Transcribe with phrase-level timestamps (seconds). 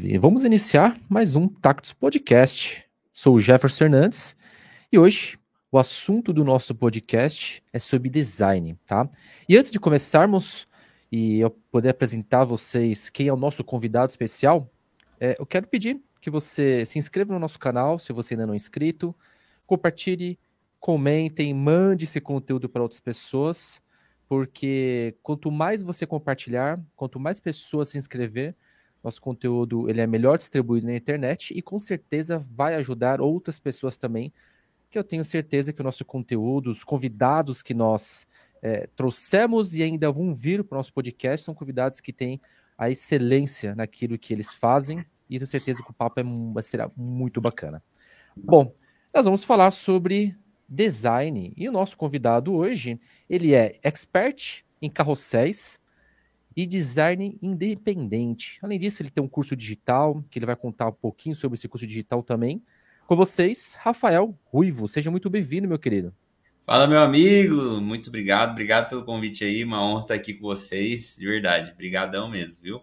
[0.00, 2.84] E vamos iniciar mais um Tactus Podcast.
[3.12, 4.36] Sou o Jefferson Fernandes
[4.90, 5.38] e hoje
[5.70, 9.08] o assunto do nosso podcast é sobre design, tá?
[9.48, 10.66] E antes de começarmos
[11.10, 14.70] e eu poder apresentar a vocês quem é o nosso convidado especial,
[15.20, 18.54] é, eu quero pedir que você se inscreva no nosso canal, se você ainda não
[18.54, 19.14] é inscrito,
[19.66, 20.38] compartilhe,
[20.80, 23.80] comentem, mande esse conteúdo para outras pessoas,
[24.28, 28.54] porque quanto mais você compartilhar, quanto mais pessoas se inscrever,
[29.04, 33.96] nosso conteúdo ele é melhor distribuído na internet e com certeza vai ajudar outras pessoas
[33.96, 34.32] também,
[34.90, 38.26] que eu tenho certeza que o nosso conteúdo, os convidados que nós
[38.62, 42.40] é, trouxemos e ainda vão vir para o nosso podcast são convidados que têm
[42.78, 47.40] a excelência naquilo que eles fazem e tenho certeza que o papo é, será muito
[47.40, 47.82] bacana.
[48.36, 48.72] Bom,
[49.12, 50.36] nós vamos falar sobre
[50.68, 52.98] design e o nosso convidado hoje,
[53.28, 55.78] ele é expert em carrosséis,
[56.56, 58.58] e design independente.
[58.62, 61.68] Além disso, ele tem um curso digital, que ele vai contar um pouquinho sobre esse
[61.68, 62.62] curso digital também.
[63.06, 64.88] Com vocês, Rafael Ruivo.
[64.88, 66.14] Seja muito bem-vindo, meu querido.
[66.64, 67.80] Fala, meu amigo.
[67.80, 68.52] Muito obrigado.
[68.52, 69.62] Obrigado pelo convite aí.
[69.62, 71.16] Uma honra estar aqui com vocês.
[71.18, 71.72] De verdade.
[71.72, 72.80] Obrigadão mesmo, viu?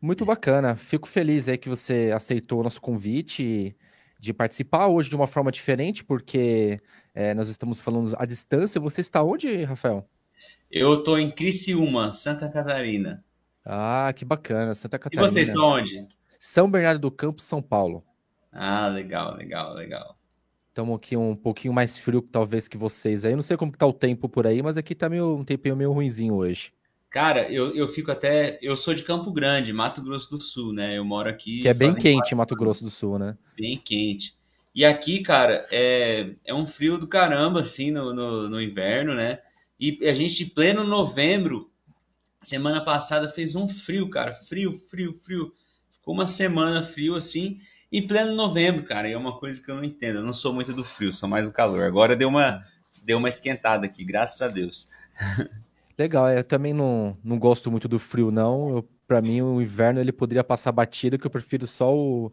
[0.00, 0.76] Muito bacana.
[0.76, 3.74] Fico feliz aí que você aceitou o nosso convite
[4.18, 6.78] de participar hoje de uma forma diferente, porque
[7.14, 8.78] é, nós estamos falando à distância.
[8.80, 10.06] Você está onde, Rafael?
[10.70, 13.24] Eu tô em Criciúma, Santa Catarina.
[13.64, 15.26] Ah, que bacana, Santa Catarina.
[15.26, 16.06] E vocês estão onde?
[16.38, 18.04] São Bernardo do Campo, São Paulo.
[18.52, 20.16] Ah, legal, legal, legal.
[20.68, 23.32] Estamos aqui um pouquinho mais frio talvez que vocês aí.
[23.32, 25.44] Eu não sei como que tá o tempo por aí, mas aqui tá meio, um
[25.44, 26.72] tempinho meio ruinzinho hoje.
[27.08, 28.58] Cara, eu, eu fico até.
[28.60, 30.98] Eu sou de Campo Grande, Mato Grosso do Sul, né?
[30.98, 31.62] Eu moro aqui.
[31.62, 33.36] Que é bem quente Mato Grosso do Sul, né?
[33.56, 34.36] Bem quente.
[34.74, 39.38] E aqui, cara, é, é um frio do caramba, assim, no, no, no inverno, né?
[39.78, 41.70] E a gente, em pleno novembro,
[42.42, 44.32] semana passada, fez um frio, cara.
[44.32, 45.52] Frio, frio, frio.
[45.92, 47.60] Ficou uma semana frio assim,
[47.90, 49.08] em pleno novembro, cara.
[49.08, 50.16] E é uma coisa que eu não entendo.
[50.16, 51.82] Eu não sou muito do frio, sou mais do calor.
[51.82, 52.62] Agora deu uma,
[53.04, 54.88] deu uma esquentada aqui, graças a Deus.
[55.98, 58.84] Legal, eu também não, não gosto muito do frio, não.
[59.06, 62.32] Para mim, o inverno ele poderia passar batido, que eu prefiro só o,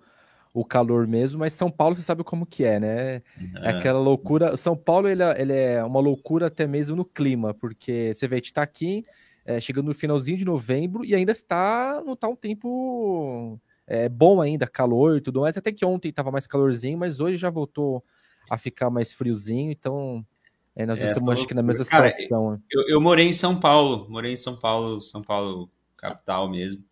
[0.54, 3.22] o calor mesmo, mas São Paulo você sabe como que é, né?
[3.56, 4.56] É aquela loucura.
[4.56, 8.36] São Paulo ele, é, ele é uma loucura até mesmo no clima, porque você vê,
[8.36, 9.04] a gente tá aqui
[9.44, 14.42] é, chegando no finalzinho de novembro e ainda está, não tá um tempo é, bom
[14.42, 15.58] ainda, calor e tudo mais.
[15.58, 18.04] Até que ontem tava mais calorzinho, mas hoje já voltou
[18.50, 20.24] a ficar mais friozinho, então
[20.76, 22.62] é, nós é, estamos acho que na mesma Cara, situação.
[22.70, 26.84] Eu, eu morei em São Paulo, morei em São Paulo, São Paulo capital mesmo.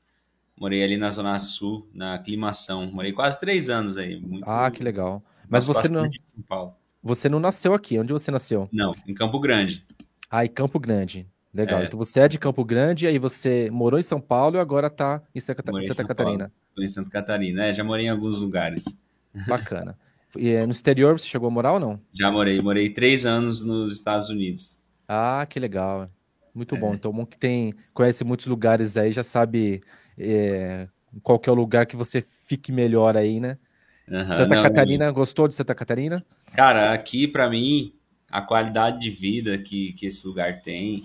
[0.62, 2.86] Morei ali na Zona Sul, na aclimação.
[2.92, 4.22] Morei quase três anos aí.
[4.22, 5.24] Muito, ah, que legal.
[5.50, 6.08] Mas você não.
[6.24, 6.76] São Paulo.
[7.02, 7.98] Você não nasceu aqui.
[7.98, 8.70] Onde você nasceu?
[8.72, 9.84] Não, em Campo Grande.
[10.30, 11.28] Ah, em Campo Grande.
[11.52, 11.82] Legal.
[11.82, 11.86] É.
[11.86, 15.24] Então você é de Campo Grande, aí você morou em São Paulo e agora tá
[15.34, 16.52] em Santa, Santa Catarina.
[16.70, 17.66] Estou em Santa Catarina.
[17.66, 18.86] É, já morei em alguns lugares.
[19.48, 19.98] Bacana.
[20.38, 22.00] E eh, no exterior você chegou a morar ou não?
[22.14, 22.62] Já morei.
[22.62, 24.84] Morei três anos nos Estados Unidos.
[25.08, 26.08] Ah, que legal.
[26.54, 26.80] Muito é.
[26.80, 26.94] bom.
[26.94, 29.82] Então, bom que tem, conhece muitos lugares aí, já sabe
[30.22, 30.88] é,
[31.24, 33.58] qualquer lugar que você fique melhor aí, né?
[34.08, 35.14] Uhum, Santa não, Catarina, não.
[35.14, 36.26] gostou de Santa Catarina?
[36.56, 37.94] Cara, aqui para mim,
[38.30, 41.04] a qualidade de vida que, que esse lugar tem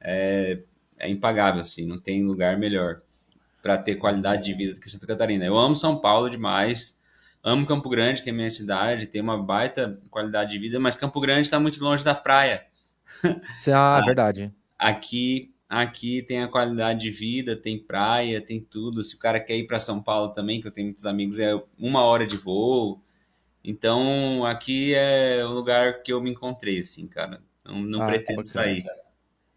[0.00, 0.60] é,
[0.98, 3.00] é impagável, assim, não tem lugar melhor
[3.62, 5.44] para ter qualidade de vida do que Santa Catarina.
[5.44, 7.00] Eu amo São Paulo demais,
[7.42, 11.20] amo Campo Grande, que é minha cidade, tem uma baita qualidade de vida, mas Campo
[11.20, 12.64] Grande está muito longe da praia.
[13.74, 14.52] Ah, verdade.
[14.78, 19.02] Aqui Aqui tem a qualidade de vida, tem praia, tem tudo.
[19.02, 21.60] Se o cara quer ir para São Paulo também, que eu tenho muitos amigos, é
[21.76, 23.02] uma hora de voo.
[23.64, 27.42] Então, aqui é o lugar que eu me encontrei, assim, cara.
[27.64, 28.84] Não, não ah, pretendo sair.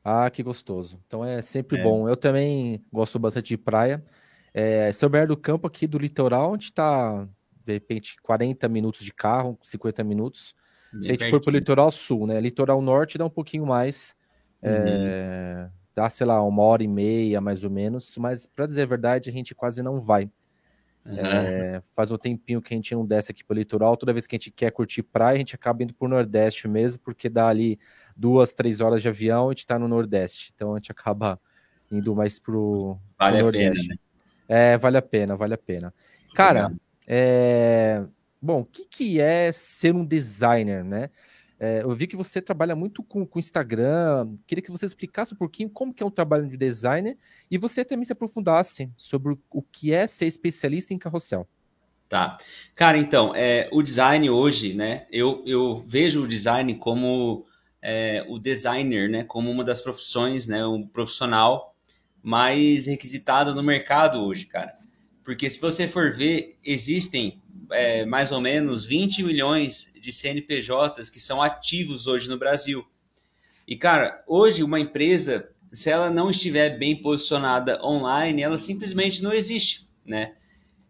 [0.04, 1.00] Ah, que gostoso.
[1.06, 1.84] Então é sempre é.
[1.84, 2.10] bom.
[2.10, 4.04] Eu também gosto bastante de praia.
[4.52, 7.28] É, São Bernardo do Campo aqui do litoral, onde está,
[7.64, 10.56] de repente, 40 minutos de carro, 50 minutos.
[10.92, 11.40] Bem Se a gente pertinho.
[11.40, 12.42] for para o litoral sul, né?
[12.42, 14.16] Litoral norte dá um pouquinho mais.
[14.64, 14.72] Uhum.
[14.72, 15.70] É,
[16.00, 19.30] dá, sei lá, uma hora e meia, mais ou menos, mas para dizer a verdade,
[19.30, 20.32] a gente quase não vai.
[21.06, 21.18] Uhum.
[21.18, 24.36] É, faz um tempinho que a gente não desce aqui pro litoral, toda vez que
[24.36, 27.78] a gente quer curtir praia, a gente acaba indo pro Nordeste mesmo, porque dá ali
[28.16, 31.38] duas, três horas de avião, a gente tá no Nordeste, então a gente acaba
[31.92, 33.88] indo mais pro, vale pro Nordeste.
[33.88, 34.00] Pena,
[34.48, 34.74] né?
[34.74, 35.94] É, vale a pena, vale a pena.
[36.34, 36.72] Cara,
[37.06, 38.06] é...
[38.42, 41.10] bom, o que, que é ser um designer, né?
[41.60, 44.34] É, eu vi que você trabalha muito com o Instagram.
[44.48, 47.18] Queria que você explicasse um pouquinho como que é um trabalho de designer
[47.52, 51.48] e você também se aprofundasse sobre o que é ser especialista em carrossel.
[52.08, 52.38] Tá.
[52.74, 55.06] Cara, então, é, o design hoje, né?
[55.12, 57.46] Eu, eu vejo o design como
[57.82, 59.24] é, o designer, né?
[59.24, 60.66] Como uma das profissões, né?
[60.66, 61.76] Um profissional
[62.24, 64.74] mais requisitado no mercado hoje, cara.
[65.24, 67.40] Porque se você for ver, existem
[67.72, 72.86] é, mais ou menos 20 milhões de CNPJs que são ativos hoje no Brasil.
[73.68, 79.32] E, cara, hoje uma empresa, se ela não estiver bem posicionada online, ela simplesmente não
[79.32, 80.34] existe, né?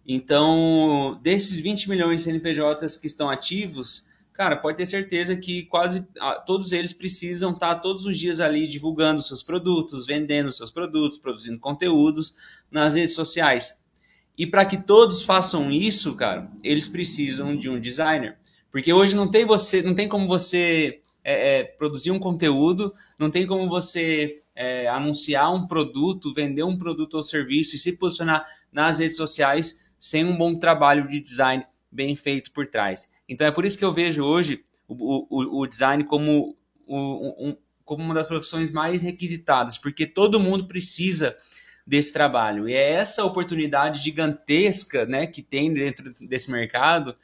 [0.08, 6.08] Então, desses 20 milhões de CNPJs que estão ativos, cara, pode ter certeza que quase
[6.48, 11.60] todos eles precisam estar todos os dias ali divulgando seus produtos, vendendo seus produtos, produzindo
[11.60, 12.34] conteúdos
[12.72, 13.84] nas redes sociais.
[14.40, 18.38] E para que todos façam isso, cara, eles precisam de um designer.
[18.72, 23.30] Porque hoje não tem você, não tem como você é, é, produzir um conteúdo, não
[23.30, 28.46] tem como você é, anunciar um produto, vender um produto ou serviço e se posicionar
[28.72, 33.12] nas redes sociais sem um bom trabalho de design bem feito por trás.
[33.28, 36.56] Então é por isso que eu vejo hoje o, o, o design como,
[36.88, 41.36] um, como uma das profissões mais requisitadas, porque todo mundo precisa
[41.90, 42.70] desse trabalho.
[42.70, 47.16] E é essa oportunidade gigantesca né, que tem dentro desse mercado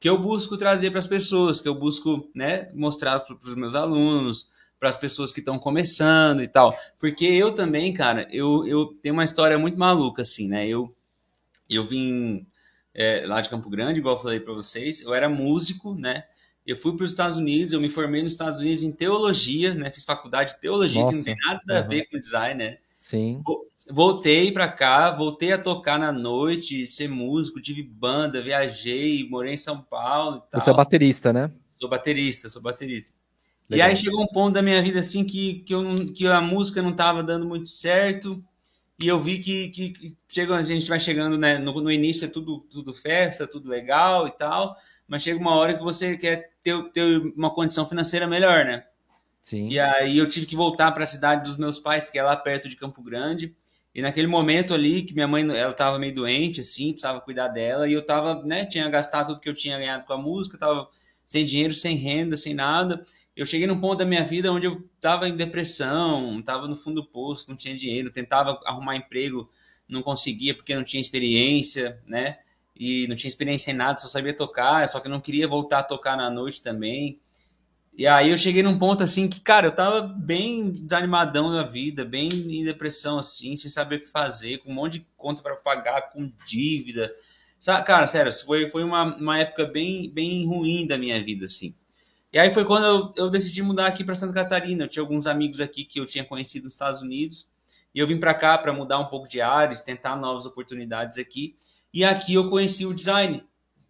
[0.00, 3.74] que eu busco trazer para as pessoas, que eu busco né, mostrar para os meus
[3.74, 4.48] alunos,
[4.80, 6.74] para as pessoas que estão começando e tal.
[6.98, 10.66] Porque eu também, cara, eu, eu tenho uma história muito maluca, assim, né?
[10.66, 10.94] Eu,
[11.68, 12.46] eu vim
[12.94, 16.24] é, lá de Campo Grande, igual eu falei para vocês, eu era músico, né?
[16.66, 19.90] Eu fui para os Estados Unidos, eu me formei nos Estados Unidos em teologia, né?
[19.90, 21.76] Fiz faculdade de teologia, Nossa, que não tem nada uhum.
[21.76, 22.78] a ver com design, né?
[22.96, 23.42] Sim
[23.90, 29.58] voltei para cá, voltei a tocar na noite, ser músico, tive banda, viajei, morei em
[29.58, 30.60] São Paulo e tal.
[30.60, 31.50] Você é baterista, né?
[31.72, 33.12] Sou baterista, sou baterista.
[33.68, 33.88] Legal.
[33.88, 36.82] E aí chegou um ponto da minha vida assim que, que, eu, que a música
[36.82, 38.42] não estava dando muito certo.
[39.02, 41.58] E eu vi que, que, que chega, a gente vai chegando, né?
[41.58, 44.76] No, no, início é tudo, tudo festa, tudo legal e tal.
[45.08, 48.84] Mas chega uma hora que você quer ter, ter uma condição financeira melhor, né?
[49.40, 49.68] Sim.
[49.68, 52.36] E aí eu tive que voltar para a cidade dos meus pais, que é lá
[52.36, 53.54] perto de Campo Grande.
[53.94, 57.88] E naquele momento ali, que minha mãe, ela tava meio doente, assim, precisava cuidar dela,
[57.88, 60.88] e eu tava, né, tinha gastado tudo que eu tinha ganhado com a música, tava
[61.24, 63.00] sem dinheiro, sem renda, sem nada.
[63.36, 67.02] Eu cheguei num ponto da minha vida onde eu tava em depressão, tava no fundo
[67.02, 69.48] do poço, não tinha dinheiro, tentava arrumar emprego,
[69.88, 72.38] não conseguia porque não tinha experiência, né?
[72.76, 75.80] E não tinha experiência em nada, só sabia tocar, só que eu não queria voltar
[75.80, 77.20] a tocar na noite também.
[77.96, 82.04] E aí eu cheguei num ponto assim que, cara, eu tava bem desanimadão da vida,
[82.04, 85.54] bem em depressão assim, sem saber o que fazer, com um monte de conta para
[85.54, 87.14] pagar, com dívida.
[87.86, 91.74] Cara, sério, foi, foi uma, uma época bem, bem ruim da minha vida, assim.
[92.32, 94.84] E aí foi quando eu, eu decidi mudar aqui para Santa Catarina.
[94.84, 97.46] Eu tinha alguns amigos aqui que eu tinha conhecido nos Estados Unidos.
[97.94, 101.54] E eu vim para cá para mudar um pouco de áreas, tentar novas oportunidades aqui.
[101.92, 103.44] E aqui eu conheci o design,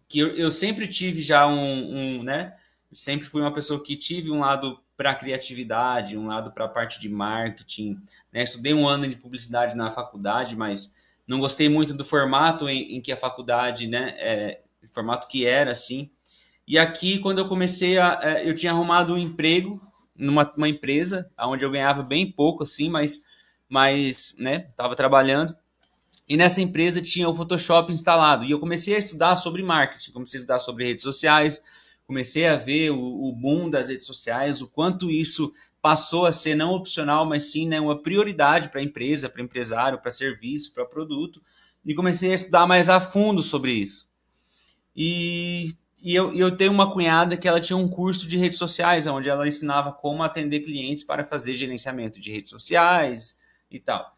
[0.07, 2.53] que eu, eu sempre tive já um, um né?
[2.93, 6.99] Sempre fui uma pessoa que tive um lado para criatividade, um lado para a parte
[6.99, 7.99] de marketing.
[8.31, 8.43] Né?
[8.43, 10.93] Estudei um ano de publicidade na faculdade, mas
[11.27, 14.61] não gostei muito do formato em, em que a faculdade, né, é,
[14.91, 16.09] formato que era assim.
[16.67, 19.79] E aqui, quando eu comecei a, é, eu tinha arrumado um emprego
[20.15, 23.25] numa uma empresa, onde eu ganhava bem pouco, assim, mas,
[23.67, 25.55] mas, né, estava trabalhando.
[26.27, 28.45] E nessa empresa tinha o Photoshop instalado.
[28.45, 31.61] E eu comecei a estudar sobre marketing, comecei a estudar sobre redes sociais,
[32.05, 36.55] comecei a ver o, o, boom das redes sociais, o quanto isso passou a ser
[36.55, 40.85] não opcional, mas sim né, uma prioridade para a empresa, para empresário, para serviço, para
[40.85, 41.41] produto,
[41.83, 44.07] e comecei a estudar mais a fundo sobre isso.
[44.95, 49.07] E, e eu, eu tenho uma cunhada que ela tinha um curso de redes sociais,
[49.07, 54.14] onde ela ensinava como atender clientes para fazer gerenciamento de redes sociais e tal.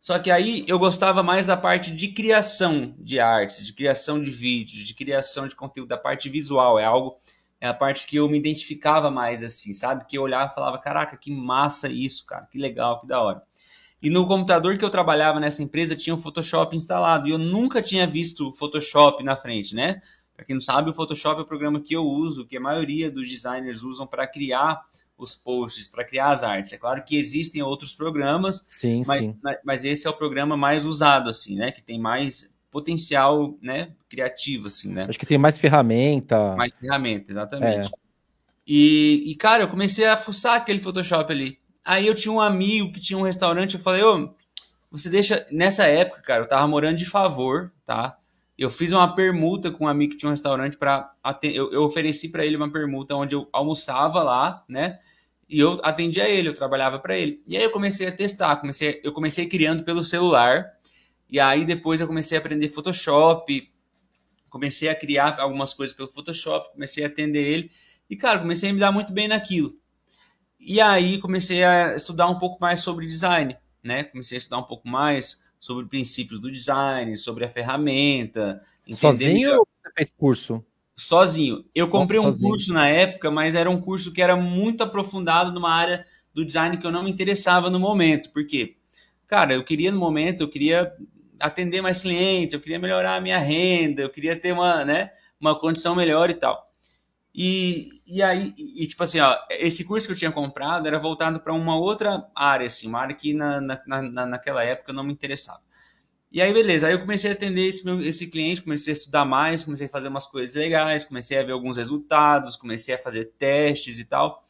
[0.00, 4.30] Só que aí eu gostava mais da parte de criação de artes, de criação de
[4.30, 6.78] vídeos, de criação de conteúdo, da parte visual.
[6.78, 7.18] É algo,
[7.60, 10.06] é a parte que eu me identificava mais, assim, sabe?
[10.06, 13.42] Que eu olhava e falava, caraca, que massa isso, cara, que legal, que da hora.
[14.02, 17.82] E no computador que eu trabalhava nessa empresa tinha o Photoshop instalado e eu nunca
[17.82, 20.00] tinha visto o Photoshop na frente, né?
[20.34, 23.10] Para quem não sabe, o Photoshop é o programa que eu uso, que a maioria
[23.10, 24.80] dos designers usam para criar
[25.24, 26.72] os posts, para criar as artes.
[26.72, 29.36] É claro que existem outros programas, sim, mas, sim.
[29.64, 31.70] mas esse é o programa mais usado, assim, né?
[31.70, 33.92] Que tem mais potencial, né?
[34.08, 35.06] Criativo, assim, né?
[35.08, 36.54] Acho que tem mais ferramenta.
[36.56, 37.88] Mais ferramenta, exatamente.
[37.88, 38.00] É.
[38.66, 41.58] E, e, cara, eu comecei a fuçar aquele Photoshop ali.
[41.84, 44.32] Aí eu tinha um amigo que tinha um restaurante, eu falei, ô,
[44.90, 45.46] você deixa.
[45.50, 48.16] Nessa época, cara, eu tava morando de favor, tá?
[48.60, 51.10] Eu fiz uma permuta com um amigo que tinha um restaurante para
[51.42, 54.98] eu, eu ofereci para ele uma permuta onde eu almoçava lá, né?
[55.48, 57.40] E eu atendia ele, eu trabalhava para ele.
[57.46, 60.74] E aí eu comecei a testar, comecei, eu comecei criando pelo celular.
[61.26, 63.72] E aí depois eu comecei a aprender Photoshop,
[64.50, 67.70] comecei a criar algumas coisas pelo Photoshop, comecei a atender ele.
[68.10, 69.74] E cara, comecei a me dar muito bem naquilo.
[70.58, 74.04] E aí comecei a estudar um pouco mais sobre design, né?
[74.04, 78.60] Comecei a estudar um pouco mais sobre princípios do design, sobre a ferramenta.
[78.90, 80.64] Sozinho ou você fez curso?
[80.96, 81.64] Sozinho.
[81.74, 82.50] Eu comprei um sozinho.
[82.50, 86.78] curso na época, mas era um curso que era muito aprofundado numa área do design
[86.78, 88.30] que eu não me interessava no momento.
[88.30, 88.76] Por quê?
[89.26, 90.92] Cara, eu queria no momento, eu queria
[91.38, 95.58] atender mais clientes, eu queria melhorar a minha renda, eu queria ter uma, né, uma
[95.58, 96.69] condição melhor e tal.
[97.34, 101.40] E, e aí, e, tipo assim, ó, esse curso que eu tinha comprado era voltado
[101.40, 105.12] para uma outra área, assim, uma área que na, na, na, naquela época não me
[105.12, 105.60] interessava.
[106.32, 109.24] E aí, beleza, aí eu comecei a atender esse, meu, esse cliente, comecei a estudar
[109.24, 113.32] mais, comecei a fazer umas coisas legais, comecei a ver alguns resultados, comecei a fazer
[113.36, 114.44] testes e tal.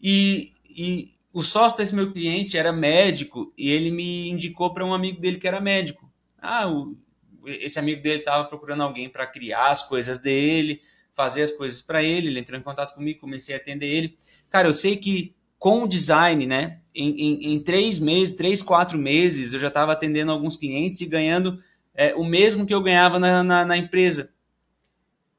[0.00, 4.94] E, e o sócio desse meu cliente era médico e ele me indicou para um
[4.94, 6.08] amigo dele que era médico.
[6.40, 6.96] Ah, o,
[7.44, 10.80] esse amigo dele estava procurando alguém para criar as coisas dele
[11.18, 14.16] fazer as coisas para ele, ele entrou em contato comigo, comecei a atender ele.
[14.48, 18.96] Cara, eu sei que com o design, né, em, em, em três meses, três, quatro
[18.96, 21.58] meses, eu já estava atendendo alguns clientes e ganhando
[21.92, 24.32] é, o mesmo que eu ganhava na, na, na empresa.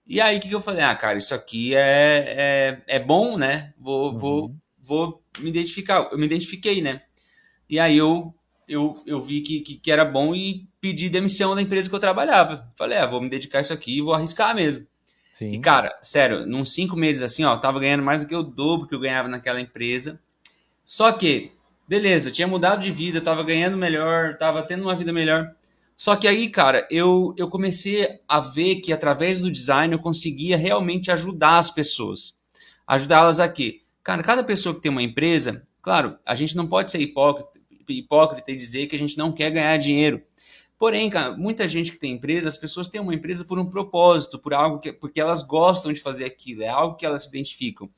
[0.06, 0.84] E aí, o que, que, eu falei?
[0.84, 3.74] Ah, cara, isso aqui é, é, é bom, né?
[3.80, 4.18] Vou, uhum.
[4.18, 6.10] vou, vou me identificar.
[6.12, 7.04] Eu me identifiquei, né?
[7.70, 8.36] E aí eu,
[8.68, 12.00] eu, eu vi que, que, que era bom e pedi demissão da empresa que eu
[12.00, 12.70] trabalhava.
[12.78, 14.86] Falei, ah, vou me dedicar a isso aqui e vou arriscar mesmo.
[15.40, 15.54] Sim.
[15.54, 18.44] E, cara, sério, num cinco meses assim, ó, eu tava ganhando mais do que o
[18.44, 20.20] dobro que eu ganhava naquela empresa.
[20.84, 21.50] Só que,
[21.88, 25.50] beleza, tinha mudado de vida, tava ganhando melhor, tava tendo uma vida melhor.
[25.96, 30.58] Só que aí, cara, eu, eu comecei a ver que através do design eu conseguia
[30.58, 32.38] realmente ajudar as pessoas.
[32.86, 33.80] Ajudá-las a quê?
[34.04, 38.52] Cara, cada pessoa que tem uma empresa, claro, a gente não pode ser hipócrita, hipócrita
[38.52, 40.22] e dizer que a gente não quer ganhar dinheiro.
[40.80, 44.40] Porém, cara, muita gente que tem empresa, as pessoas têm uma empresa por um propósito,
[44.40, 47.90] por algo que, porque elas gostam de fazer aquilo, é algo que elas se identificam.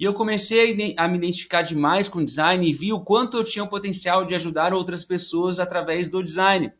[0.00, 3.64] E eu comecei a, me identificar demais com design e vi o quanto eu tinha
[3.64, 6.72] o potencial de ajudar outras pessoas através do design.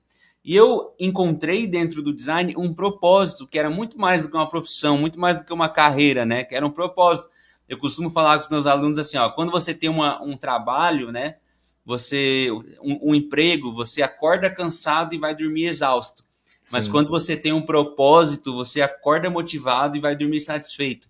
[0.44, 4.48] E eu encontrei dentro do design um propósito que era muito mais do que uma
[4.48, 6.42] profissão, muito mais do que uma carreira, né?
[6.42, 7.30] Que era um propósito.
[7.68, 11.12] Eu costumo falar com os meus alunos assim, ó, quando você tem uma, um trabalho,
[11.12, 11.36] né?
[11.84, 12.48] Você
[12.80, 16.24] um, um, emprego, você acorda cansado e vai dormir exausto.
[16.72, 21.08] Mas quando você tem um propósito, você acorda motivado e vai dormir satisfeito.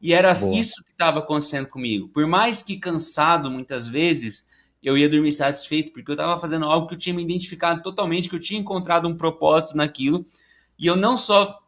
[0.00, 0.54] E era Boa.
[0.54, 2.08] isso que estava acontecendo comigo.
[2.08, 4.48] Por mais que cansado muitas vezes,
[4.82, 8.28] eu ia dormir satisfeito, porque eu estava fazendo algo que eu tinha me identificado totalmente,
[8.28, 10.24] que eu tinha encontrado um propósito naquilo.
[10.78, 11.62] E eu não só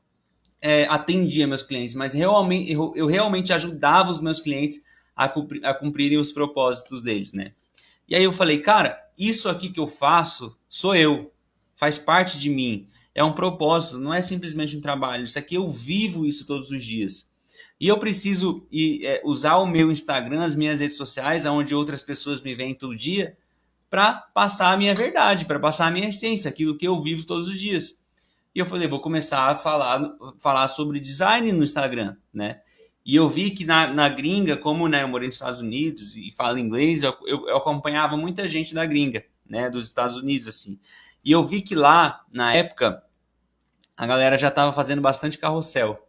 [0.60, 4.82] é, atendia meus clientes, mas realmente, eu, eu realmente ajudava os meus clientes
[5.14, 7.52] a, cumprir, a cumprirem os propósitos deles, né?
[8.08, 11.32] E aí eu falei, cara, isso aqui que eu faço sou eu,
[11.74, 15.24] faz parte de mim, é um propósito, não é simplesmente um trabalho.
[15.24, 17.30] Isso aqui eu vivo isso todos os dias.
[17.80, 18.66] E eu preciso
[19.02, 22.96] é, usar o meu Instagram, as minhas redes sociais, onde outras pessoas me veem todo
[22.96, 23.36] dia,
[23.88, 27.48] para passar a minha verdade, para passar a minha essência, aquilo que eu vivo todos
[27.48, 28.00] os dias.
[28.54, 30.02] E eu falei, vou começar a falar,
[30.40, 32.60] falar sobre design no Instagram, né?
[33.06, 36.32] E eu vi que na, na gringa, como né, eu morei nos Estados Unidos e
[36.32, 40.80] falo inglês, eu, eu, eu, acompanhava muita gente da gringa, né, dos Estados Unidos, assim.
[41.24, 43.00] E eu vi que lá, na época,
[43.96, 46.04] a galera já estava fazendo bastante carrossel.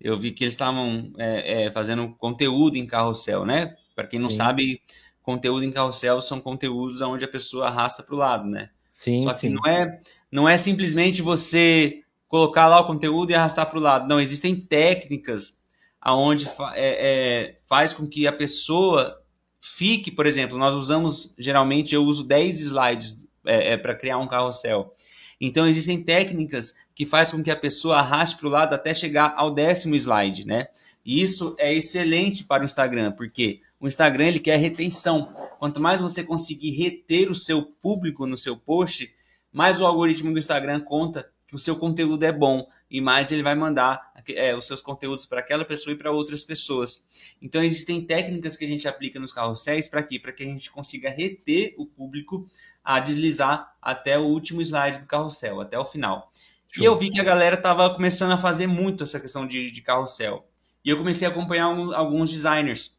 [0.00, 3.76] Eu vi que eles estavam é, é, fazendo conteúdo em carrossel, né?
[3.94, 4.36] Para quem não sim.
[4.36, 4.80] sabe,
[5.20, 8.70] conteúdo em carrossel são conteúdos onde a pessoa arrasta para o lado, né?
[8.90, 9.48] Sim, Só sim.
[9.48, 10.00] que não é,
[10.32, 14.08] não é simplesmente você colocar lá o conteúdo e arrastar para o lado.
[14.08, 15.57] Não, existem técnicas
[16.08, 19.20] aonde fa é, é, faz com que a pessoa
[19.60, 24.26] fique, por exemplo, nós usamos, geralmente eu uso 10 slides é, é para criar um
[24.26, 24.94] carrossel.
[25.38, 29.34] Então existem técnicas que faz com que a pessoa arraste para o lado até chegar
[29.36, 30.68] ao décimo slide, né?
[31.04, 35.32] E isso é excelente para o Instagram, porque o Instagram ele quer retenção.
[35.58, 39.12] Quanto mais você conseguir reter o seu público no seu post,
[39.52, 43.42] mais o algoritmo do Instagram conta que o seu conteúdo é bom e mais ele
[43.42, 47.06] vai mandar é, os seus conteúdos para aquela pessoa e para outras pessoas.
[47.40, 50.18] Então existem técnicas que a gente aplica nos carrosséis para quê?
[50.18, 52.46] Para que a gente consiga reter o público
[52.84, 56.30] a deslizar até o último slide do carrossel, até o final.
[56.70, 56.84] Show.
[56.84, 59.80] E eu vi que a galera estava começando a fazer muito essa questão de, de
[59.80, 60.46] carrossel.
[60.84, 62.94] E eu comecei a acompanhar um, alguns designers.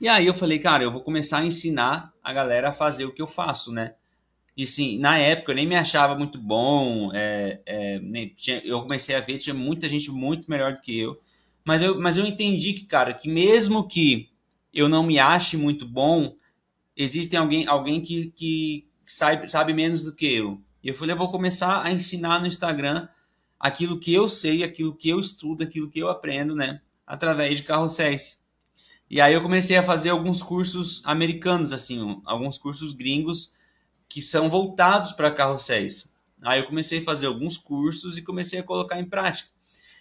[0.00, 3.12] E aí eu falei, cara, eu vou começar a ensinar a galera a fazer o
[3.12, 3.94] que eu faço, né?
[4.60, 7.10] E sim, na época eu nem me achava muito bom.
[7.14, 11.00] É, é, nem, tinha, eu comecei a ver, tinha muita gente muito melhor do que
[11.00, 11.18] eu.
[11.64, 14.28] Mas eu, mas eu entendi que, cara, que mesmo que
[14.74, 16.36] eu não me ache muito bom,
[16.94, 20.60] existe alguém, alguém que, que sabe, sabe menos do que eu.
[20.84, 23.08] E eu falei, eu vou começar a ensinar no Instagram
[23.58, 26.82] aquilo que eu sei, aquilo que eu estudo, aquilo que eu aprendo, né?
[27.06, 28.44] Através de carrosséis.
[29.08, 33.58] E aí eu comecei a fazer alguns cursos americanos, assim, alguns cursos gringos
[34.10, 36.12] que são voltados para carrosséis.
[36.42, 39.48] Aí eu comecei a fazer alguns cursos e comecei a colocar em prática.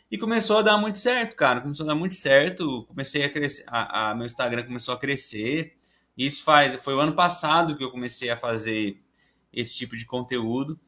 [0.10, 1.62] E começou a dar muito certo, cara.
[1.62, 2.86] Começou a dar muito certo.
[2.88, 3.64] Comecei a crescer.
[3.68, 5.78] A, a, meu Instagram começou a crescer.
[6.18, 6.74] Isso faz.
[6.76, 9.00] Foi o ano passado que eu comecei a fazer
[9.54, 10.80] esse tipo de conteúdo.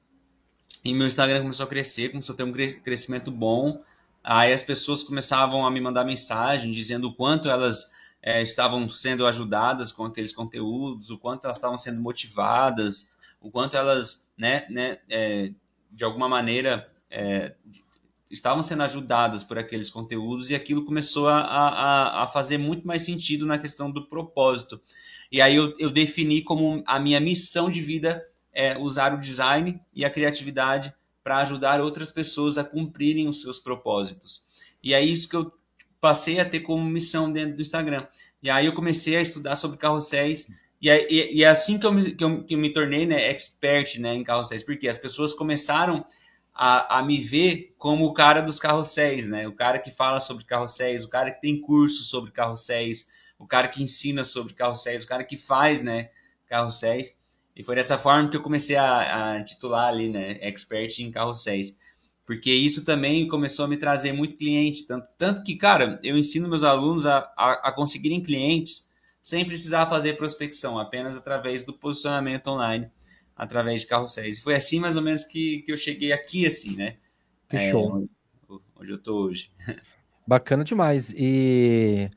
[0.84, 3.84] E meu Instagram começou a crescer, começou a ter um crescimento bom.
[4.24, 9.26] Aí as pessoas começavam a me mandar mensagem dizendo o quanto elas é, estavam sendo
[9.26, 15.00] ajudadas com aqueles conteúdos, o quanto elas estavam sendo motivadas, o quanto elas, né, né
[15.10, 15.52] é,
[15.92, 17.56] de alguma maneira, é,
[18.30, 23.04] estavam sendo ajudadas por aqueles conteúdos e aquilo começou a, a, a fazer muito mais
[23.04, 24.80] sentido na questão do propósito.
[25.32, 28.24] E aí eu, eu defini como a minha missão de vida
[28.54, 33.60] é usar o design e a criatividade para ajudar outras pessoas a cumprirem os seus
[33.60, 34.44] propósitos.
[34.84, 35.52] E é isso que eu
[36.02, 38.06] passei a ter como missão dentro do Instagram.
[38.44, 40.48] E aí eu comecei a estudar sobre carrosséis
[40.82, 43.30] e é, e é assim que eu, me, que eu, que eu me tornei né,
[43.30, 46.04] expert né, em carrosséis, porque as pessoas começaram
[46.54, 49.48] a, a me ver como o cara dos carrosséis, né?
[49.48, 53.68] O cara que fala sobre carrosséis, o cara que tem curso sobre carrosséis, o cara
[53.68, 56.10] que ensina sobre carrosséis, o cara que faz, né,
[56.48, 57.16] carrosséis.
[57.56, 61.78] E foi dessa forma que eu comecei a, a titular ali, né, expert em carrosséis.
[62.32, 64.88] Porque isso também começou a me trazer muito cliente.
[64.88, 68.90] Tanto, tanto que, cara, eu ensino meus alunos a, a, a conseguirem clientes
[69.22, 72.90] sem precisar fazer prospecção, apenas através do posicionamento online,
[73.36, 74.38] através de carrosséis.
[74.38, 76.96] E foi assim mais ou menos que, que eu cheguei aqui, assim, né?
[77.50, 77.92] Que é, show.
[77.92, 78.10] Onde,
[78.80, 79.52] onde eu tô hoje.
[80.26, 81.14] Bacana demais.
[81.18, 82.10] E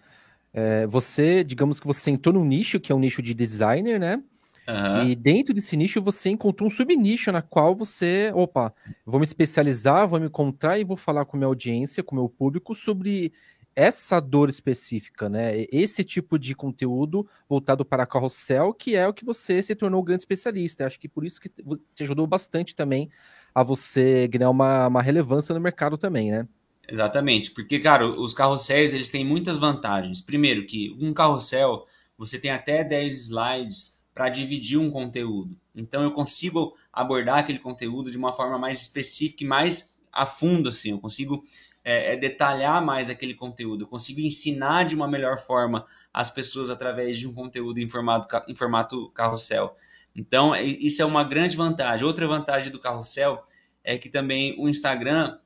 [0.52, 4.22] é, você, digamos que você entrou num nicho, que é um nicho de designer, né?
[4.66, 5.08] Uhum.
[5.08, 8.72] E dentro desse nicho você encontrou um subnicho na qual você, opa,
[9.04, 12.74] vou me especializar, vou me encontrar e vou falar com minha audiência, com meu público
[12.74, 13.32] sobre
[13.76, 15.66] essa dor específica, né?
[15.70, 20.04] Esse tipo de conteúdo voltado para carrossel, que é o que você se tornou um
[20.04, 20.86] grande especialista.
[20.86, 21.50] Acho que por isso que
[21.94, 23.10] te ajudou bastante também
[23.54, 26.48] a você ganhar uma, uma relevância no mercado também, né?
[26.86, 30.20] Exatamente, porque, cara, os carrosséis, eles têm muitas vantagens.
[30.20, 35.56] Primeiro que um carrossel, você tem até 10 slides para dividir um conteúdo.
[35.74, 40.68] Então eu consigo abordar aquele conteúdo de uma forma mais específica e mais a fundo,
[40.68, 40.92] assim.
[40.92, 41.44] Eu consigo
[41.84, 46.70] é, é, detalhar mais aquele conteúdo, eu consigo ensinar de uma melhor forma as pessoas
[46.70, 49.74] através de um conteúdo em formato, em formato carrossel.
[50.16, 52.06] Então, isso é uma grande vantagem.
[52.06, 53.44] Outra vantagem do carrossel
[53.82, 55.36] é que também o Instagram.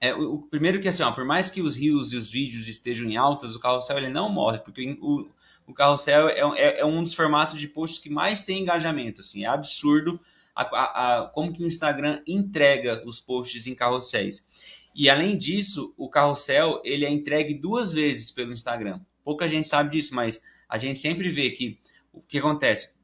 [0.00, 2.68] É, o, o primeiro que assim, ó, por mais que os rios e os vídeos
[2.68, 5.28] estejam em altas, o carrossel ele não morre, porque o,
[5.70, 9.20] o carrossel é, é, é, um dos formatos de posts que mais tem engajamento.
[9.20, 10.20] Assim, é absurdo
[10.54, 14.80] a, a, a, como que o Instagram entrega os posts em carrosséis.
[14.94, 19.00] E além disso, o carrossel ele é entregue duas vezes pelo Instagram.
[19.24, 21.78] Pouca gente sabe disso, mas a gente sempre vê que
[22.12, 22.96] o que acontece.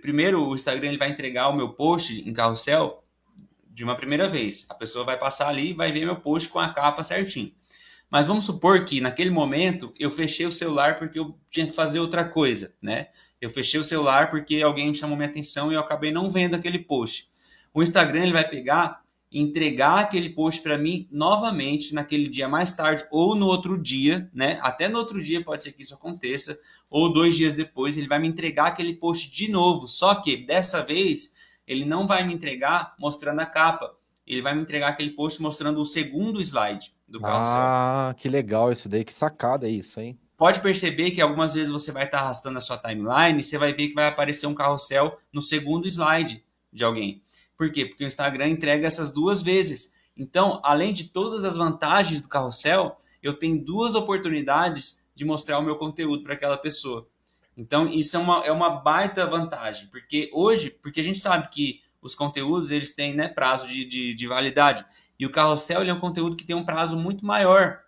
[0.00, 3.04] Primeiro, o Instagram ele vai entregar o meu post em carrossel
[3.68, 4.66] de uma primeira vez.
[4.70, 7.52] A pessoa vai passar ali e vai ver meu post com a capa certinho.
[8.10, 11.98] Mas vamos supor que naquele momento eu fechei o celular porque eu tinha que fazer
[11.98, 13.08] outra coisa, né?
[13.40, 16.78] Eu fechei o celular porque alguém chamou minha atenção e eu acabei não vendo aquele
[16.78, 17.28] post.
[17.74, 23.04] O Instagram ele vai pegar entregar aquele post para mim novamente naquele dia mais tarde
[23.10, 24.58] ou no outro dia, né?
[24.62, 28.18] Até no outro dia pode ser que isso aconteça, ou dois dias depois ele vai
[28.18, 29.88] me entregar aquele post de novo.
[29.88, 31.34] Só que dessa vez
[31.66, 33.94] ele não vai me entregar mostrando a capa,
[34.26, 37.60] ele vai me entregar aquele post mostrando o segundo slide do carrossel.
[37.60, 40.18] Ah, que legal isso daí, que sacada é isso, hein?
[40.36, 43.72] Pode perceber que algumas vezes você vai estar arrastando a sua timeline e você vai
[43.72, 47.22] ver que vai aparecer um carrossel no segundo slide de alguém.
[47.56, 47.86] Por quê?
[47.86, 49.94] Porque o Instagram entrega essas duas vezes.
[50.16, 55.62] Então, além de todas as vantagens do carrossel, eu tenho duas oportunidades de mostrar o
[55.62, 57.08] meu conteúdo para aquela pessoa.
[57.56, 61.80] Então, isso é uma, é uma baita vantagem, porque hoje, porque a gente sabe que
[62.02, 64.84] os conteúdos eles têm né, prazo de, de, de validade.
[65.18, 67.80] E o carrossel é um conteúdo que tem um prazo muito maior,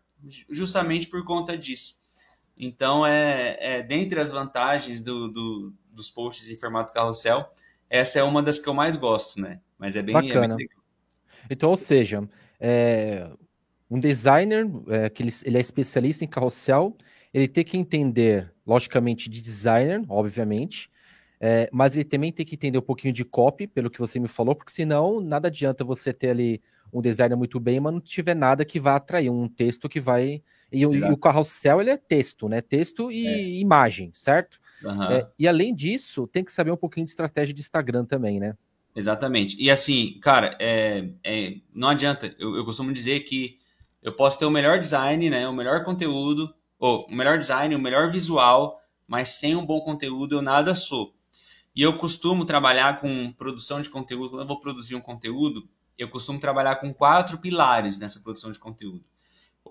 [0.49, 1.99] justamente por conta disso.
[2.57, 7.53] Então, é, é dentre as vantagens do, do, dos posts em formato carrossel,
[7.89, 9.61] essa é uma das que eu mais gosto, né?
[9.79, 10.55] Mas é bem, Bacana.
[10.55, 10.69] É bem
[11.51, 12.29] então, ou seja,
[12.61, 13.31] é,
[13.91, 16.97] um designer é, que ele, ele é especialista em carrossel,
[17.33, 20.89] ele tem que entender, logicamente, de designer, obviamente,
[21.41, 24.29] é, mas ele também tem que entender um pouquinho de copy, pelo que você me
[24.29, 26.61] falou, porque senão nada adianta você ter ali
[26.93, 30.43] um designer muito bem, mas não tiver nada que vá atrair, um texto que vai.
[30.71, 32.61] E, e o carrossel ele é texto, né?
[32.61, 33.43] Texto e é.
[33.61, 34.61] imagem, certo?
[34.83, 35.03] Uhum.
[35.05, 38.55] É, e além disso, tem que saber um pouquinho de estratégia de Instagram também, né?
[38.95, 39.57] Exatamente.
[39.61, 42.35] E assim, cara, é, é, não adianta.
[42.39, 43.59] Eu, eu costumo dizer que
[44.03, 45.49] eu posso ter o melhor design, né?
[45.49, 50.37] O melhor conteúdo, ou o melhor design, o melhor visual, mas sem um bom conteúdo
[50.37, 51.15] eu nada sou.
[51.75, 54.31] E eu costumo trabalhar com produção de conteúdo.
[54.31, 58.59] Quando eu vou produzir um conteúdo, eu costumo trabalhar com quatro pilares nessa produção de
[58.59, 59.05] conteúdo.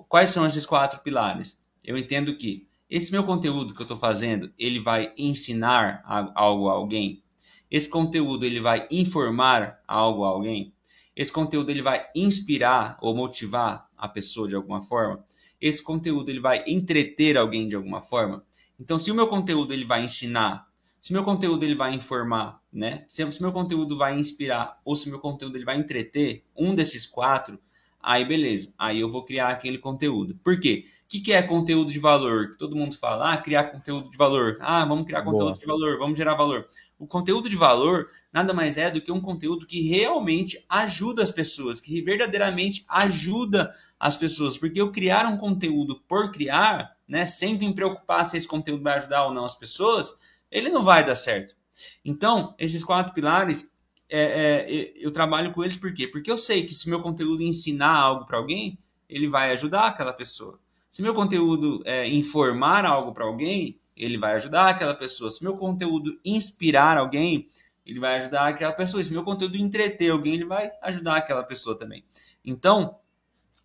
[0.10, 1.66] Quais são esses quatro pilares?
[1.84, 6.04] Eu entendo que esse meu conteúdo que eu estou fazendo, ele vai ensinar
[6.36, 7.24] algo a alguém.
[7.70, 10.74] Esse conteúdo ele vai informar algo a alguém.
[11.16, 15.26] Esse conteúdo ele vai inspirar ou motivar a pessoa de alguma forma.
[15.60, 18.44] Esse conteúdo ele vai entreter alguém de alguma forma.
[18.80, 20.67] Então, se o meu conteúdo ele vai ensinar,
[21.08, 23.06] se meu conteúdo ele vai informar, né?
[23.08, 26.76] Se o meu conteúdo vai inspirar ou se o meu conteúdo ele vai entreter, um
[26.76, 27.58] desses quatro,
[28.00, 30.36] Aí beleza, aí eu vou criar aquele conteúdo.
[30.42, 30.86] Por quê?
[31.04, 32.52] O que, que é conteúdo de valor?
[32.52, 34.58] Que todo mundo fala, ah, criar conteúdo de valor.
[34.62, 35.58] Ah, vamos criar conteúdo Boa.
[35.58, 36.70] de valor, vamos gerar valor.
[36.98, 41.32] O conteúdo de valor nada mais é do que um conteúdo que realmente ajuda as
[41.32, 44.58] pessoas, que verdadeiramente ajuda as pessoas.
[44.58, 48.96] Porque eu criar um conteúdo por criar, né, sem me preocupar se esse conteúdo vai
[48.96, 51.56] ajudar ou não as pessoas, ele não vai dar certo.
[52.04, 53.72] Então, esses quatro pilares
[54.10, 56.08] é, é, eu trabalho com eles por quê?
[56.08, 58.78] Porque eu sei que se meu conteúdo ensinar algo para alguém,
[59.10, 60.60] ele vai ajudar aquela pessoa.
[60.90, 65.30] Se meu conteúdo é, informar algo para alguém, ele vai ajudar aquela pessoa.
[65.30, 67.48] Se meu conteúdo inspirar alguém,
[67.86, 69.04] ele vai ajudar aquela pessoa.
[69.04, 72.04] Se meu conteúdo entreter alguém, ele vai ajudar aquela pessoa também.
[72.44, 72.98] Então,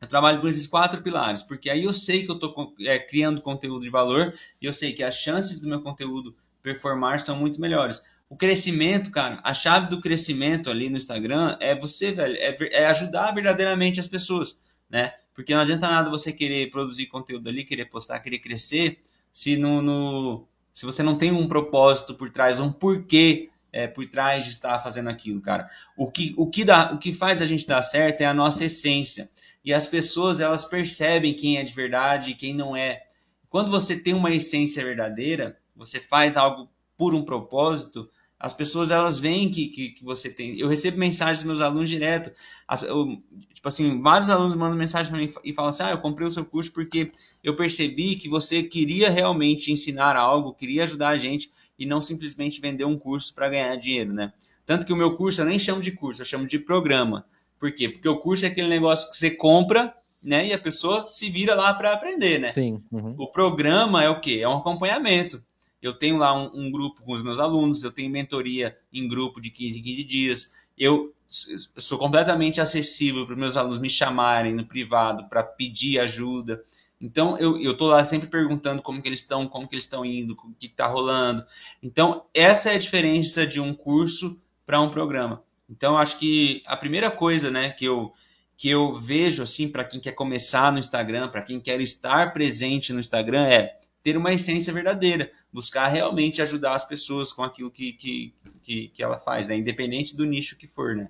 [0.00, 3.40] eu trabalho com esses quatro pilares, porque aí eu sei que eu estou é, criando
[3.40, 7.60] conteúdo de valor e eu sei que as chances do meu conteúdo performar são muito
[7.60, 8.02] melhores.
[8.28, 12.86] O crescimento, cara, a chave do crescimento ali no Instagram é você, velho, é, é
[12.86, 15.12] ajudar verdadeiramente as pessoas, né?
[15.34, 19.00] Porque não adianta nada você querer produzir conteúdo ali, querer postar, querer crescer,
[19.32, 24.06] se no, no se você não tem um propósito por trás, um porquê é, por
[24.06, 25.66] trás de estar fazendo aquilo, cara.
[25.96, 28.64] O que, o, que dá, o que faz a gente dar certo é a nossa
[28.64, 29.30] essência.
[29.64, 33.02] E as pessoas, elas percebem quem é de verdade e quem não é.
[33.48, 38.08] Quando você tem uma essência verdadeira, você faz algo por um propósito,
[38.42, 40.58] as pessoas elas veem que, que, que, você tem.
[40.58, 42.32] Eu recebo mensagens dos meus alunos direto.
[42.66, 43.22] As, eu,
[43.54, 46.30] tipo assim, vários alunos mandam mensagem para mim e falam assim: Ah, eu comprei o
[46.30, 47.12] seu curso porque
[47.44, 52.60] eu percebi que você queria realmente ensinar algo, queria ajudar a gente e não simplesmente
[52.60, 54.32] vender um curso para ganhar dinheiro, né?
[54.66, 57.24] Tanto que o meu curso eu nem chamo de curso, eu chamo de programa.
[57.60, 57.88] Por quê?
[57.88, 60.48] Porque o curso é aquele negócio que você compra, né?
[60.48, 62.50] E a pessoa se vira lá para aprender, né?
[62.50, 62.74] Sim.
[62.90, 63.14] Uhum.
[63.16, 64.40] O programa é o quê?
[64.42, 65.40] É um acompanhamento
[65.82, 69.40] eu tenho lá um, um, grupo com os meus alunos, eu tenho mentoria em grupo
[69.40, 74.66] de 15 em 15 dias, eu sou completamente acessível para meus alunos me chamarem no
[74.66, 76.62] privado para pedir ajuda.
[77.00, 80.34] Então, eu, tô lá sempre perguntando como que eles estão, como que eles estão indo,
[80.34, 81.44] o que está rolando.
[81.82, 85.42] Então, essa é a diferença de um curso para um programa.
[85.68, 88.12] Então, acho que a primeira coisa né, que, eu,
[88.56, 92.92] que eu vejo assim para quem quer começar no Instagram, para quem quer estar presente
[92.92, 97.92] no Instagram, é ter uma essência verdadeira, buscar realmente ajudar as pessoas com aquilo que,
[97.92, 99.56] que, que, que ela faz, né?
[99.56, 101.08] independente do nicho que for, né?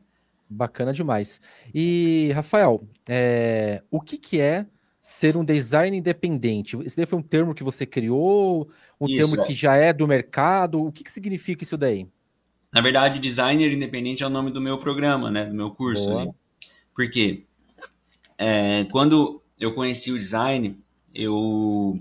[0.49, 1.41] Bacana demais.
[1.75, 4.67] E, Rafael, é, o que, que é
[5.01, 6.77] ser um design independente?
[6.85, 8.69] Esse daí foi um termo que você criou,
[9.01, 9.47] um isso, termo é.
[9.47, 12.07] que já é do mercado, o que, que significa isso daí?
[12.73, 15.47] Na verdade, designer independente é o nome do meu programa, né?
[15.47, 16.15] Do meu curso.
[16.15, 16.33] Né?
[16.95, 17.45] Porque
[18.39, 20.79] é, quando eu conheci o design,
[21.15, 21.95] eu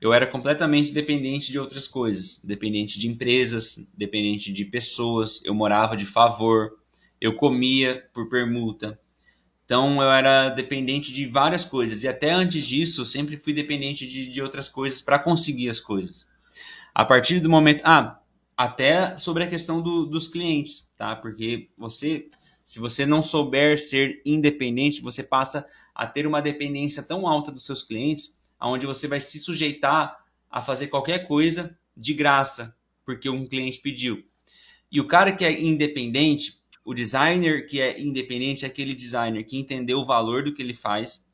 [0.00, 5.96] eu era completamente dependente de outras coisas, dependente de empresas, dependente de pessoas, eu morava
[5.96, 6.78] de favor,
[7.20, 8.98] eu comia por permuta.
[9.64, 14.06] Então eu era dependente de várias coisas e até antes disso eu sempre fui dependente
[14.06, 16.26] de, de outras coisas para conseguir as coisas.
[16.94, 18.20] A partir do momento, ah,
[18.56, 21.16] até sobre a questão do, dos clientes, tá?
[21.16, 22.28] Porque você,
[22.64, 27.66] se você não souber ser independente, você passa a ter uma dependência tão alta dos
[27.66, 30.16] seus clientes onde você vai se sujeitar
[30.50, 34.24] a fazer qualquer coisa de graça, porque um cliente pediu.
[34.90, 39.58] E o cara que é independente, o designer que é independente é aquele designer que
[39.58, 41.26] entendeu o valor do que ele faz,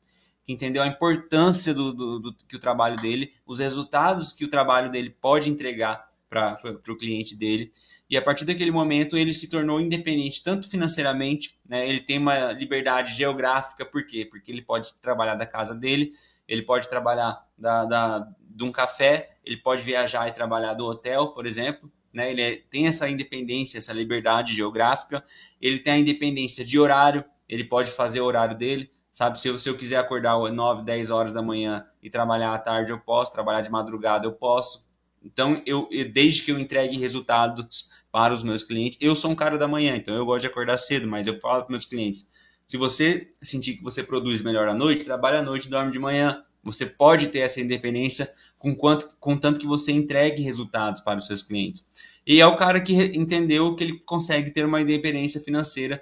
[0.45, 4.49] que entendeu a importância do, do, do que o trabalho dele, os resultados que o
[4.49, 6.59] trabalho dele pode entregar para
[6.89, 7.71] o cliente dele.
[8.09, 11.87] E a partir daquele momento ele se tornou independente, tanto financeiramente, né?
[11.87, 14.25] ele tem uma liberdade geográfica, por quê?
[14.25, 16.11] Porque ele pode trabalhar da casa dele,
[16.47, 21.29] ele pode trabalhar da, da, de um café, ele pode viajar e trabalhar do hotel,
[21.29, 21.91] por exemplo.
[22.13, 22.31] Né?
[22.31, 25.23] Ele é, tem essa independência, essa liberdade geográfica,
[25.59, 29.39] ele tem a independência de horário, ele pode fazer o horário dele, sabe?
[29.39, 32.59] Se eu, se eu quiser acordar às 9, 10 horas da manhã e trabalhar à
[32.59, 34.87] tarde, eu posso, trabalhar de madrugada, eu posso.
[35.23, 39.57] Então, eu, desde que eu entregue resultados para os meus clientes, eu sou um cara
[39.57, 42.29] da manhã, então eu gosto de acordar cedo, mas eu falo para meus clientes,
[42.65, 46.43] se você sentir que você produz melhor à noite, trabalha à noite, dorme de manhã.
[46.63, 51.43] Você pode ter essa independência com quanto, contanto que você entregue resultados para os seus
[51.43, 51.85] clientes.
[52.25, 56.01] E é o cara que entendeu que ele consegue ter uma independência financeira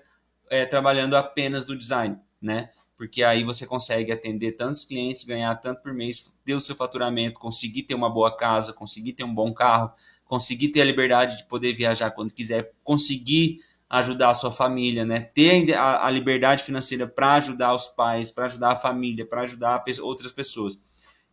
[0.50, 2.70] é, trabalhando apenas do design, né?
[2.96, 7.40] Porque aí você consegue atender tantos clientes, ganhar tanto por mês, ter o seu faturamento,
[7.40, 9.92] conseguir ter uma boa casa, conseguir ter um bom carro,
[10.26, 13.60] conseguir ter a liberdade de poder viajar quando quiser, conseguir
[13.92, 15.20] ajudar a sua família, né?
[15.20, 19.84] Ter a, a liberdade financeira para ajudar os pais, para ajudar a família, para ajudar
[20.02, 20.82] outras pessoas.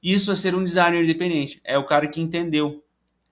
[0.03, 1.61] Isso é ser um designer independente.
[1.63, 2.85] É o cara que entendeu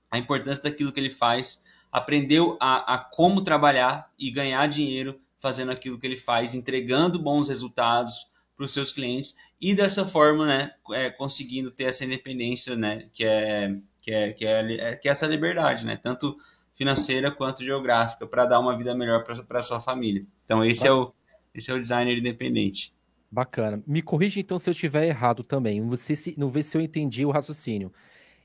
[0.08, 5.72] a importância daquilo que ele faz, aprendeu a, a como trabalhar e ganhar dinheiro fazendo
[5.72, 10.70] aquilo que ele faz, entregando bons resultados para os seus clientes e dessa forma, né,
[10.92, 15.26] é, conseguindo ter essa independência, né, que é que é, que é que é essa
[15.26, 16.36] liberdade, né, tanto
[16.76, 20.24] financeira quanto geográfica para dar uma vida melhor para sua família.
[20.44, 21.12] Então esse é o
[21.54, 22.94] esse é o designer independente.
[23.30, 23.82] Bacana.
[23.86, 25.80] Me corrija então se eu estiver errado também.
[25.88, 27.90] Você se, não vê se eu entendi o raciocínio.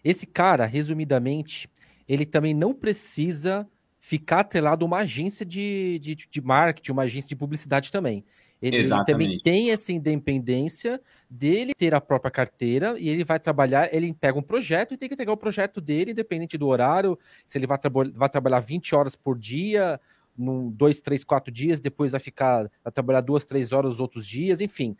[0.02, 1.70] Esse cara, resumidamente,
[2.08, 3.68] ele também não precisa
[4.00, 8.24] ficar atrelado a uma agência de, de, de marketing, uma agência de publicidade também.
[8.62, 13.92] Ele, ele, também tem essa independência dele ter a própria carteira e ele vai trabalhar,
[13.92, 17.58] ele pega um projeto e tem que entregar o projeto dele, independente do horário, se
[17.58, 17.80] ele vai,
[18.14, 20.00] vai trabalhar 20 horas por dia,
[20.38, 24.28] num, dois, três, quatro dias, depois vai ficar, vai trabalhar duas, três horas os outros
[24.28, 24.96] dias, enfim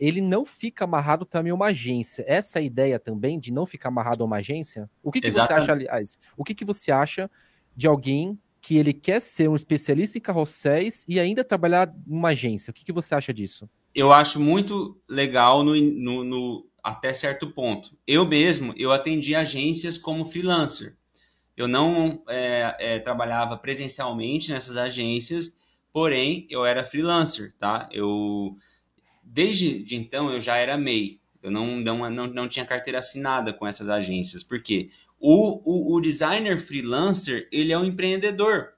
[0.00, 2.24] ele não fica amarrado também a uma agência.
[2.26, 4.90] Essa é ideia também de não ficar amarrado a uma agência?
[5.00, 6.18] O que, que você acha, aliás?
[6.36, 7.30] O que, que você acha
[7.76, 12.70] de alguém que ele quer ser um especialista em carrosséis e ainda trabalhar numa agência?
[12.70, 13.68] O que, que você acha disso?
[13.92, 17.98] Eu acho muito legal no, no, no até certo ponto.
[18.06, 20.96] Eu mesmo, eu atendi agências como freelancer.
[21.56, 25.58] Eu não é, é, trabalhava presencialmente nessas agências,
[25.92, 27.88] porém eu era freelancer, tá?
[27.92, 28.56] Eu
[29.24, 31.20] desde de então eu já era MEI.
[31.42, 34.42] Eu não, não, não, não tinha carteira assinada com essas agências.
[34.42, 38.74] porque O, o, o designer freelancer, ele é um empreendedor.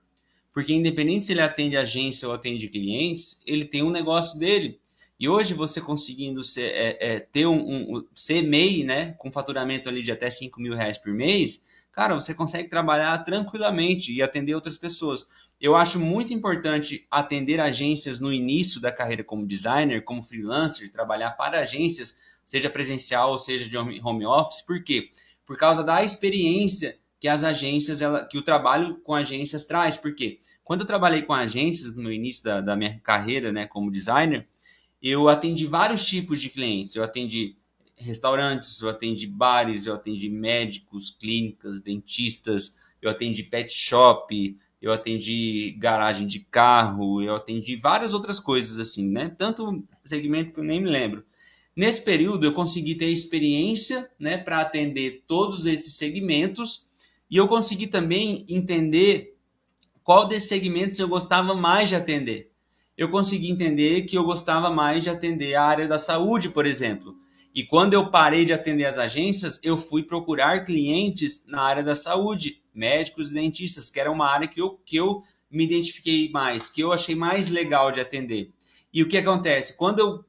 [0.53, 4.81] Porque independente se ele atende agência ou atende clientes, ele tem um negócio dele.
[5.19, 9.89] E hoje você conseguindo ser, é, é, ter um, um, ser MEI, né, com faturamento
[9.89, 14.55] ali de até 5 mil reais por mês, cara, você consegue trabalhar tranquilamente e atender
[14.55, 15.29] outras pessoas.
[15.61, 21.31] Eu acho muito importante atender agências no início da carreira como designer, como freelancer, trabalhar
[21.33, 24.63] para agências, seja presencial ou seja de home office.
[24.63, 25.11] Por quê?
[25.47, 29.97] Por causa da experiência que as agências, ela, que o trabalho com agências traz.
[29.97, 34.47] Porque quando eu trabalhei com agências no início da, da minha carreira, né, como designer,
[35.01, 36.95] eu atendi vários tipos de clientes.
[36.95, 37.57] Eu atendi
[37.97, 45.75] restaurantes, eu atendi bares, eu atendi médicos, clínicas, dentistas, eu atendi pet shop, eu atendi
[45.79, 49.31] garagem de carro, eu atendi várias outras coisas assim, né?
[49.31, 51.25] Tanto segmento que eu nem me lembro.
[51.77, 56.89] Nesse período eu consegui ter experiência, né, para atender todos esses segmentos
[57.29, 59.37] e eu consegui também entender
[60.03, 62.53] qual desses segmentos eu gostava mais de atender.
[62.97, 67.17] Eu consegui entender que eu gostava mais de atender a área da saúde, por exemplo.
[67.53, 71.95] E quando eu parei de atender as agências, eu fui procurar clientes na área da
[71.95, 76.69] saúde, médicos e dentistas, que era uma área que eu, que eu me identifiquei mais,
[76.69, 78.53] que eu achei mais legal de atender.
[78.93, 79.77] E o que acontece?
[79.77, 80.25] Quando eu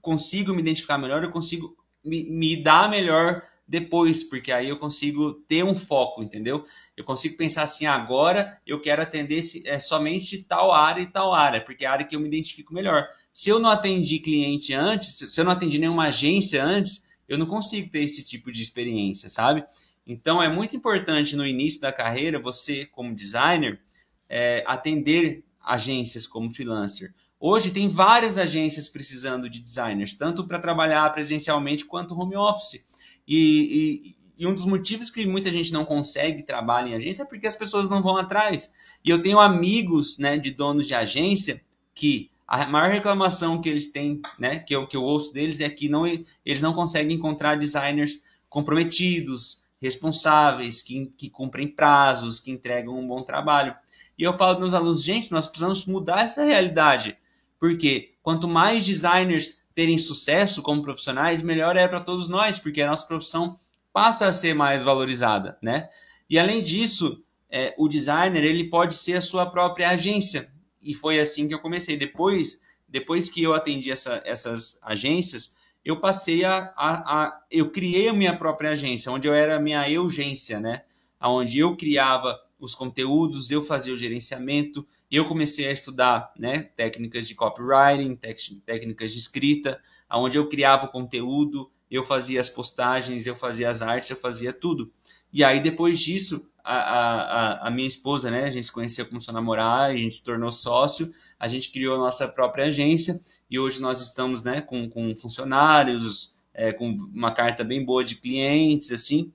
[0.00, 5.32] consigo me identificar melhor, eu consigo me, me dar melhor depois, porque aí eu consigo
[5.32, 6.64] ter um foco, entendeu?
[6.96, 11.32] Eu consigo pensar assim, agora eu quero atender esse, é, somente tal área e tal
[11.32, 13.06] área, porque é a área que eu me identifico melhor.
[13.32, 17.46] Se eu não atendi cliente antes, se eu não atendi nenhuma agência antes, eu não
[17.46, 19.64] consigo ter esse tipo de experiência, sabe?
[20.04, 23.80] Então é muito importante no início da carreira você, como designer,
[24.28, 27.14] é, atender agências como freelancer.
[27.42, 32.84] Hoje tem várias agências precisando de designers, tanto para trabalhar presencialmente quanto home office.
[33.26, 37.26] E, e, e, um dos motivos que muita gente não consegue trabalhar em agência é
[37.26, 38.70] porque as pessoas não vão atrás.
[39.02, 43.90] E eu tenho amigos né, de donos de agência que a maior reclamação que eles
[43.90, 47.54] têm, né, que eu, que eu ouço deles, é que não, eles não conseguem encontrar
[47.54, 53.74] designers comprometidos, responsáveis, que, que cumprem prazos, que entregam um bom trabalho.
[54.18, 57.16] E eu falo para meus alunos, gente, nós precisamos mudar essa realidade.
[57.60, 62.88] Porque quanto mais designers terem sucesso como profissionais, melhor é para todos nós, porque a
[62.88, 63.56] nossa profissão
[63.92, 65.88] passa a ser mais valorizada, né?
[66.28, 70.50] E além disso, é, o designer ele pode ser a sua própria agência.
[70.80, 71.96] E foi assim que eu comecei.
[71.96, 78.08] Depois, depois que eu atendi essa, essas agências, eu passei a, a, a, eu criei
[78.08, 80.82] a minha própria agência, onde eu era a minha urgência, né?
[81.20, 87.26] Onde eu criava os conteúdos, eu fazia o gerenciamento, eu comecei a estudar né, técnicas
[87.26, 88.16] de copywriting,
[88.64, 89.80] técnicas de escrita,
[90.12, 94.52] onde eu criava o conteúdo, eu fazia as postagens, eu fazia as artes, eu fazia
[94.52, 94.92] tudo.
[95.32, 98.44] E aí, depois disso, a, a, a minha esposa, né?
[98.44, 101.96] A gente se conheceu como seu namorado, a gente se tornou sócio, a gente criou
[101.96, 103.20] a nossa própria agência
[103.50, 108.16] e hoje nós estamos, né, com, com funcionários, é, com uma carta bem boa de
[108.16, 109.32] clientes, assim.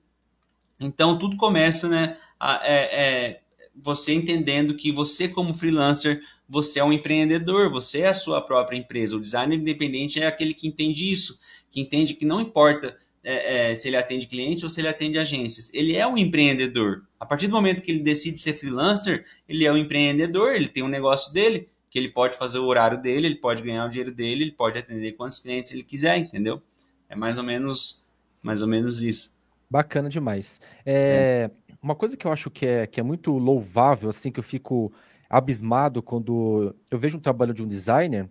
[0.78, 2.16] Então tudo começa, né?
[2.38, 3.40] A, é, é,
[3.74, 8.76] você entendendo que você como freelancer, você é um empreendedor, você é a sua própria
[8.76, 9.16] empresa.
[9.16, 13.74] O designer independente é aquele que entende isso, que entende que não importa é, é,
[13.74, 15.70] se ele atende clientes ou se ele atende agências.
[15.74, 17.02] Ele é um empreendedor.
[17.18, 20.82] A partir do momento que ele decide ser freelancer, ele é um empreendedor, ele tem
[20.82, 24.12] um negócio dele, que ele pode fazer o horário dele, ele pode ganhar o dinheiro
[24.14, 26.62] dele, ele pode atender quantos clientes ele quiser, entendeu?
[27.08, 28.08] É mais ou menos,
[28.42, 29.35] mais ou menos isso.
[29.68, 30.60] Bacana demais.
[30.84, 31.74] É, é.
[31.82, 34.92] Uma coisa que eu acho que é, que é muito louvável, assim, que eu fico
[35.28, 38.28] abismado quando eu vejo um trabalho de um designer,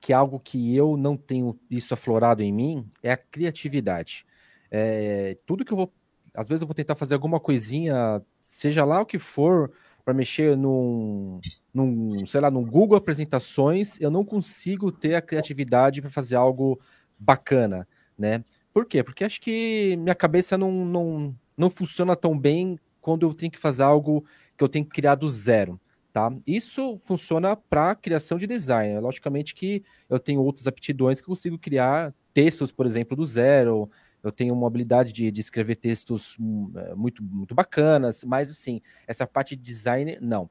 [0.00, 4.24] que é algo que eu não tenho isso aflorado em mim, é a criatividade.
[4.70, 5.92] É, tudo que eu vou.
[6.34, 9.72] Às vezes eu vou tentar fazer alguma coisinha, seja lá o que for,
[10.04, 11.40] para mexer num,
[11.74, 16.80] num, sei lá, num Google Apresentações, eu não consigo ter a criatividade para fazer algo
[17.18, 18.44] bacana, né?
[18.78, 19.02] Por quê?
[19.02, 23.58] Porque acho que minha cabeça não, não, não funciona tão bem quando eu tenho que
[23.58, 24.24] fazer algo
[24.56, 25.80] que eu tenho que criar do zero.
[26.12, 26.32] Tá?
[26.46, 29.00] Isso funciona para criação de design.
[29.00, 33.90] Logicamente que eu tenho outras aptidões que eu consigo criar textos, por exemplo, do zero,
[34.22, 38.80] eu tenho uma habilidade de, de escrever textos hum, é, muito, muito bacanas, mas assim,
[39.08, 40.48] essa parte de design, não.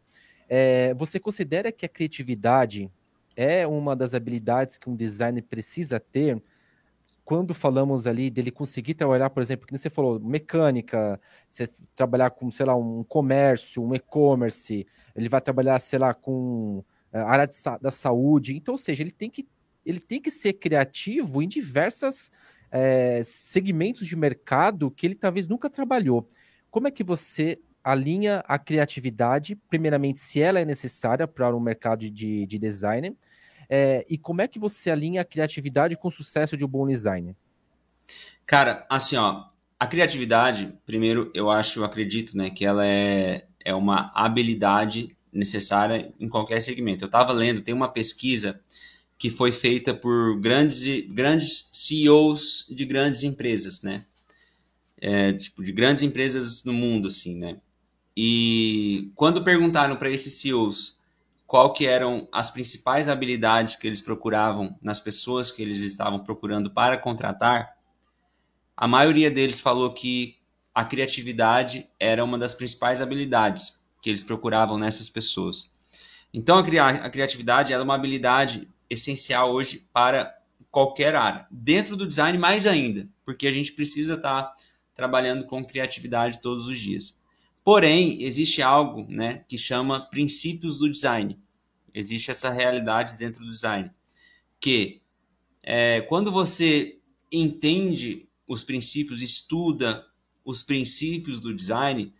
[0.50, 2.92] É, você considera que a criatividade
[3.38, 6.44] é uma das habilidades que um designer precisa ter
[7.28, 12.50] quando falamos ali dele conseguir trabalhar, por exemplo, que você falou, mecânica, você trabalhar com,
[12.50, 17.58] sei lá, um comércio, um e-commerce, ele vai trabalhar, sei lá, com a área de,
[17.82, 18.56] da saúde.
[18.56, 19.46] Então, ou seja, ele tem que,
[19.86, 22.32] ele tem que ser criativo em diversas
[22.72, 26.26] é, segmentos de mercado que ele talvez nunca trabalhou.
[26.72, 32.10] Como é que você alinha a criatividade, primeiramente, se ela é necessária para um mercado
[32.10, 33.18] de, de design,
[33.70, 36.88] é, e como é que você alinha a criatividade com o sucesso de um bom
[36.88, 37.36] design?
[38.46, 39.46] Cara, assim, ó,
[39.80, 46.14] a criatividade, primeiro, eu acho, eu acredito, né, que ela é, é uma habilidade necessária
[46.20, 47.04] em qualquer segmento.
[47.04, 48.60] Eu estava lendo, tem uma pesquisa
[49.18, 54.06] que foi feita por grandes, grandes CEOs de grandes empresas, né?
[55.00, 57.58] É, tipo, de grandes empresas no mundo, assim, né?
[58.16, 60.97] E quando perguntaram para esses CEOs
[61.48, 66.70] qual que eram as principais habilidades que eles procuravam nas pessoas que eles estavam procurando
[66.70, 67.74] para contratar,
[68.76, 70.36] a maioria deles falou que
[70.76, 75.74] a criatividade era uma das principais habilidades que eles procuravam nessas pessoas.
[76.34, 80.38] Então a, cri a criatividade é uma habilidade essencial hoje para
[80.70, 81.48] qualquer área.
[81.50, 84.56] Dentro do design, mais ainda, porque a gente precisa estar tá
[84.94, 87.18] trabalhando com criatividade todos os dias.
[87.68, 91.38] Porém, existe algo né, que chama princípios do design.
[91.94, 93.92] Existe essa realidade dentro do design.
[94.58, 95.02] Que
[95.62, 96.98] é, quando você
[97.30, 100.08] entende os princípios, estuda
[100.46, 102.14] os princípios do design,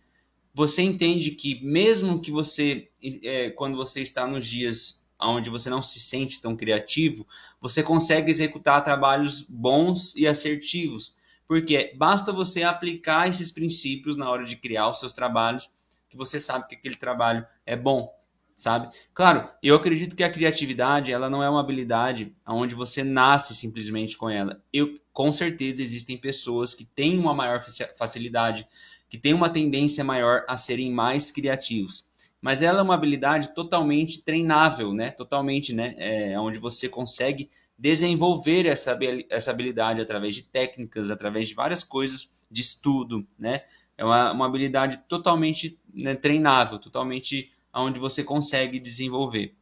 [0.52, 2.90] você entende que mesmo que você,
[3.24, 7.26] é, quando você está nos dias onde você não se sente tão criativo,
[7.58, 11.16] você consegue executar trabalhos bons e assertivos.
[11.48, 15.72] Porque basta você aplicar esses princípios na hora de criar os seus trabalhos,
[16.08, 18.14] que você sabe que aquele trabalho é bom,
[18.54, 18.94] sabe?
[19.14, 24.16] Claro, eu acredito que a criatividade, ela não é uma habilidade onde você nasce simplesmente
[24.16, 24.62] com ela.
[24.70, 27.64] Eu, com certeza existem pessoas que têm uma maior
[27.96, 28.68] facilidade,
[29.08, 32.08] que têm uma tendência maior a serem mais criativos
[32.40, 35.10] mas ela é uma habilidade totalmente treinável, né?
[35.10, 35.94] Totalmente, né?
[35.98, 38.98] É, onde você consegue desenvolver essa,
[39.30, 43.62] essa habilidade através de técnicas, através de várias coisas de estudo, né?
[43.96, 49.54] É uma, uma habilidade totalmente né, treinável, totalmente onde você consegue desenvolver.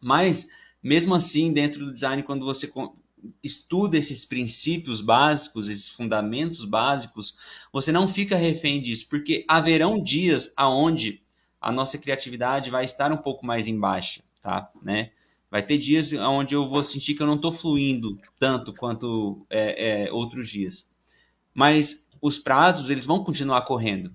[0.00, 0.48] Mas,
[0.82, 2.70] mesmo assim, dentro do design, quando você
[3.42, 7.36] estuda esses princípios básicos, esses fundamentos básicos,
[7.72, 11.22] você não fica refém disso, porque haverão dias aonde
[11.60, 14.70] a nossa criatividade vai estar um pouco mais embaixo, tá?
[14.82, 15.10] Né?
[15.54, 20.06] Vai ter dias onde eu vou sentir que eu não estou fluindo tanto quanto é,
[20.06, 20.90] é, outros dias.
[21.54, 24.12] Mas os prazos, eles vão continuar correndo.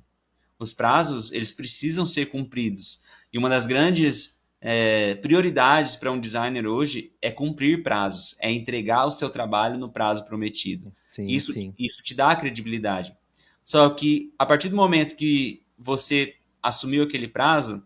[0.60, 3.00] Os prazos, eles precisam ser cumpridos.
[3.32, 9.06] E uma das grandes é, prioridades para um designer hoje é cumprir prazos, é entregar
[9.06, 10.94] o seu trabalho no prazo prometido.
[11.02, 11.74] Sim, isso, sim.
[11.80, 13.16] isso te dá credibilidade.
[13.64, 17.82] Só que a partir do momento que você assumiu aquele prazo,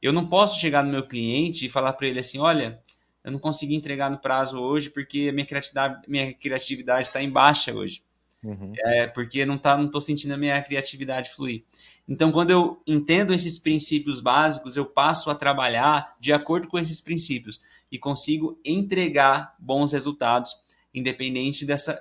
[0.00, 2.80] eu não posso chegar no meu cliente e falar para ele assim, olha,
[3.24, 7.74] eu não consegui entregar no prazo hoje porque minha criatividade minha criatividade está em baixa
[7.74, 8.02] hoje.
[8.44, 8.74] Uhum.
[8.76, 11.64] É porque não tá, não tô sentindo a minha criatividade fluir.
[12.06, 17.00] Então, quando eu entendo esses princípios básicos, eu passo a trabalhar de acordo com esses
[17.00, 17.58] princípios
[17.90, 20.54] e consigo entregar bons resultados,
[20.92, 21.98] independente dessa,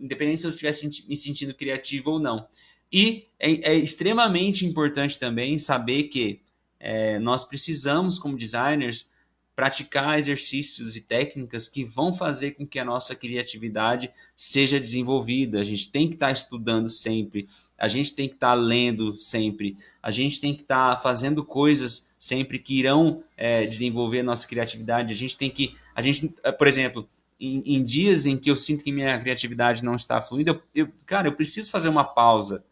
[0.00, 2.48] independente se eu estivesse me sentindo criativo ou não.
[2.92, 6.40] E é, é extremamente importante também saber que
[6.80, 9.13] é, nós precisamos, como designers,
[9.54, 15.60] praticar exercícios e técnicas que vão fazer com que a nossa criatividade seja desenvolvida.
[15.60, 17.48] A gente tem que estar tá estudando sempre,
[17.78, 21.44] a gente tem que estar tá lendo sempre, a gente tem que estar tá fazendo
[21.44, 25.12] coisas sempre que irão é, desenvolver a nossa criatividade.
[25.12, 28.56] A gente tem que, a gente, é, por exemplo, em, em dias em que eu
[28.56, 32.64] sinto que minha criatividade não está fluindo, eu, eu, cara, eu preciso fazer uma pausa.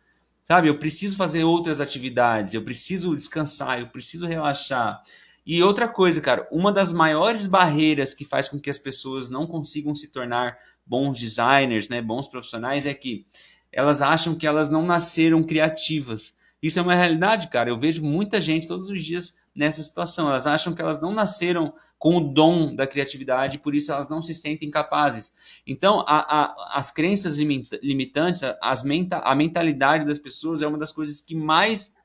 [0.45, 5.01] Sabe, eu preciso fazer outras atividades, eu preciso descansar, eu preciso relaxar.
[5.45, 9.47] E outra coisa, cara, uma das maiores barreiras que faz com que as pessoas não
[9.47, 13.26] consigam se tornar bons designers, né, bons profissionais, é que
[13.72, 16.36] elas acham que elas não nasceram criativas.
[16.62, 17.70] Isso é uma realidade, cara.
[17.70, 20.28] Eu vejo muita gente todos os dias nessa situação.
[20.28, 24.22] Elas acham que elas não nasceram com o dom da criatividade, por isso elas não
[24.22, 25.32] se sentem capazes.
[25.66, 30.93] Então, a, a, as crenças limitantes, as menta, a mentalidade das pessoas é uma das
[30.93, 31.97] coisas que mais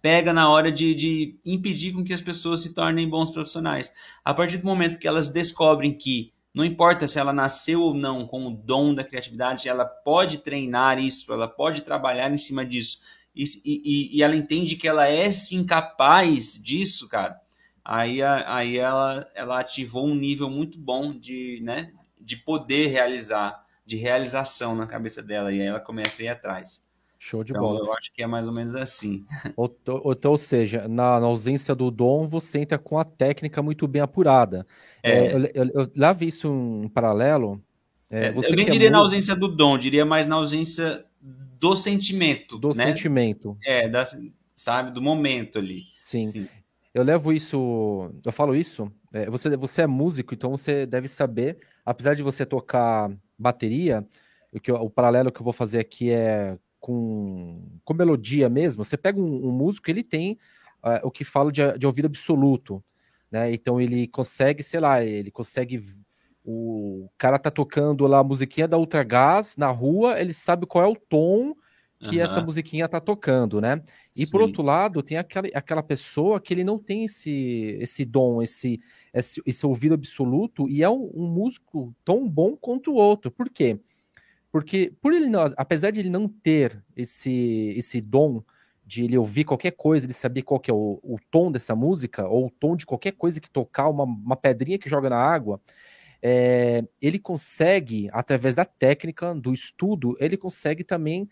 [0.00, 3.92] pega na hora de, de impedir com que as pessoas se tornem bons profissionais.
[4.24, 8.26] A partir do momento que elas descobrem que não importa se ela nasceu ou não
[8.26, 13.00] com o dom da criatividade, ela pode treinar isso, ela pode trabalhar em cima disso.
[13.34, 17.38] E, e, e ela entende que ela é sim capaz disso, cara.
[17.84, 23.96] Aí, aí ela, ela ativou um nível muito bom de, né, de poder realizar, de
[23.96, 25.52] realização na cabeça dela.
[25.52, 26.85] E aí ela começa a ir atrás.
[27.26, 27.80] Show de então, bola.
[27.80, 29.24] Eu acho que é mais ou menos assim.
[29.56, 33.88] Ou, ou, ou seja, na, na, ausência do dom, você entra com a técnica muito
[33.88, 34.64] bem apurada.
[35.02, 35.10] É.
[35.10, 36.46] É, eu, eu, eu, lá vi isso
[36.84, 37.60] em paralelo.
[38.12, 41.76] É, é eu nem é diria na ausência do dom, diria mais na ausência do
[41.76, 42.58] sentimento.
[42.58, 42.86] Do né?
[42.86, 43.58] sentimento.
[43.64, 44.04] É, da,
[44.54, 45.82] sabe, do momento ali.
[46.04, 46.22] Sim.
[46.22, 46.48] Sim.
[46.94, 48.90] Eu levo isso, eu falo isso.
[49.12, 54.06] É, você, você é músico, então você deve saber, apesar de você tocar bateria,
[54.52, 56.56] o, que o paralelo que eu vou fazer aqui é
[56.86, 60.38] com, com melodia mesmo, você pega um, um músico, ele tem
[60.84, 62.80] uh, o que fala de, de ouvido absoluto,
[63.28, 63.52] né?
[63.52, 65.84] Então ele consegue, sei lá, ele consegue.
[66.44, 70.86] O cara tá tocando lá a musiquinha da Ultragás na rua, ele sabe qual é
[70.86, 71.56] o tom
[71.98, 72.22] que uhum.
[72.22, 73.82] essa musiquinha tá tocando, né?
[74.14, 74.30] E Sim.
[74.30, 78.80] por outro lado, tem aquela, aquela pessoa que ele não tem esse, esse dom, esse,
[79.12, 83.28] esse, esse ouvido absoluto, e é um, um músico tão bom quanto o outro.
[83.28, 83.74] Por quê?
[83.74, 83.95] Porque
[84.50, 88.42] por ele não, apesar de ele não ter esse esse dom
[88.86, 92.28] de ele ouvir qualquer coisa, ele saber qual que é o, o tom dessa música,
[92.28, 95.60] ou o tom de qualquer coisa que tocar, uma, uma pedrinha que joga na água,
[96.22, 101.28] é, ele consegue, através da técnica, do estudo, ele consegue também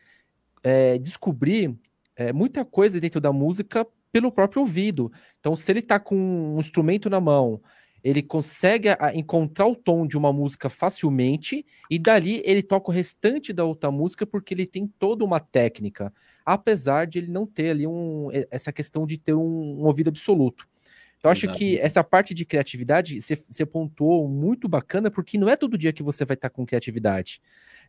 [0.65, 1.77] é, descobrir
[2.17, 5.13] é, muita coisa dentro da música pelo próprio ouvido.
[5.39, 7.61] Então, se ele está com um instrumento na mão
[8.05, 13.51] ele consegue encontrar o tom de uma música facilmente e dali ele toca o restante
[13.51, 16.13] da outra música porque ele tem toda uma técnica,
[16.45, 20.69] apesar de ele não ter ali um, essa questão de ter um, um ouvido absoluto.
[21.19, 25.79] Então, acho que essa parte de criatividade você pontuou muito bacana, porque não é todo
[25.79, 27.41] dia que você vai estar com criatividade.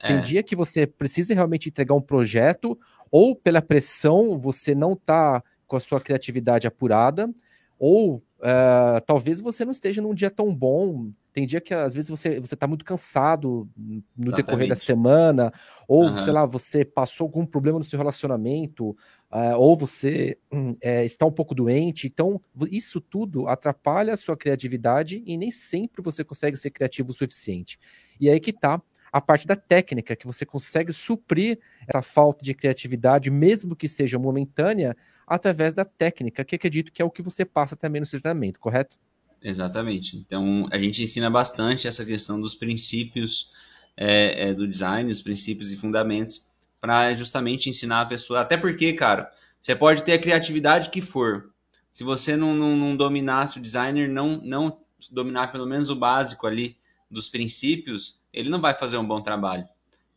[0.01, 0.07] É.
[0.07, 2.79] Tem dia que você precisa realmente entregar um projeto,
[3.11, 7.29] ou pela pressão você não está com a sua criatividade apurada,
[7.77, 11.09] ou Uh, talvez você não esteja num dia tão bom.
[11.33, 14.35] Tem dia que às vezes você você está muito cansado no Exatamente.
[14.35, 15.51] decorrer da semana,
[15.87, 16.15] ou uhum.
[16.15, 18.89] sei lá, você passou algum problema no seu relacionamento,
[19.31, 20.37] uh, ou você
[20.81, 22.05] é, está um pouco doente.
[22.05, 27.13] Então, isso tudo atrapalha a sua criatividade e nem sempre você consegue ser criativo o
[27.13, 27.79] suficiente.
[28.19, 31.57] E aí que tá a parte da técnica, que você consegue suprir
[31.87, 34.95] essa falta de criatividade, mesmo que seja momentânea,
[35.27, 38.59] através da técnica, que acredito que é o que você passa também no seu treinamento,
[38.59, 38.97] correto?
[39.41, 40.17] Exatamente.
[40.17, 43.51] Então, a gente ensina bastante essa questão dos princípios
[43.95, 46.45] é, é, do design, os princípios e fundamentos,
[46.81, 48.41] para justamente ensinar a pessoa.
[48.41, 51.51] Até porque, cara, você pode ter a criatividade que for.
[51.91, 54.77] Se você não, não, não dominar, se o designer não, não
[55.11, 56.77] dominar pelo menos o básico ali
[57.09, 59.67] dos princípios, ele não vai fazer um bom trabalho.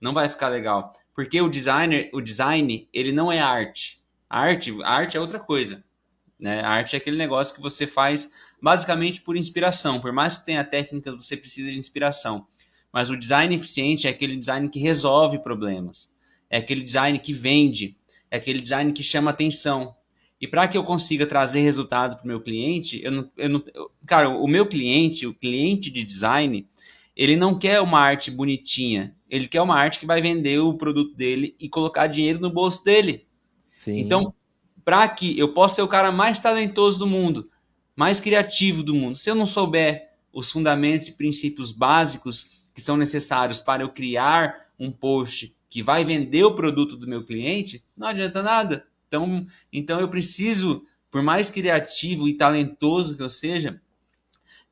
[0.00, 0.92] Não vai ficar legal.
[1.14, 3.97] Porque o designer, o design, ele não é arte.
[4.28, 5.82] Arte, arte é outra coisa.
[6.38, 6.60] Né?
[6.60, 8.30] A arte é aquele negócio que você faz
[8.62, 10.00] basicamente por inspiração.
[10.00, 12.46] Por mais que tenha técnica, você precisa de inspiração.
[12.92, 16.10] Mas o design eficiente é aquele design que resolve problemas.
[16.48, 17.96] É aquele design que vende.
[18.30, 19.94] É aquele design que chama atenção.
[20.40, 23.64] E para que eu consiga trazer resultado para o meu cliente, eu não, eu não,
[23.74, 26.66] eu, cara, o meu cliente, o cliente de design,
[27.16, 31.16] ele não quer uma arte bonitinha, ele quer uma arte que vai vender o produto
[31.16, 33.26] dele e colocar dinheiro no bolso dele.
[33.78, 33.96] Sim.
[34.00, 34.34] Então,
[34.84, 37.48] para que eu possa ser o cara mais talentoso do mundo,
[37.96, 42.96] mais criativo do mundo, se eu não souber os fundamentos e princípios básicos que são
[42.96, 48.08] necessários para eu criar um post que vai vender o produto do meu cliente, não
[48.08, 48.84] adianta nada.
[49.06, 53.80] Então, então eu preciso, por mais criativo e talentoso que eu seja,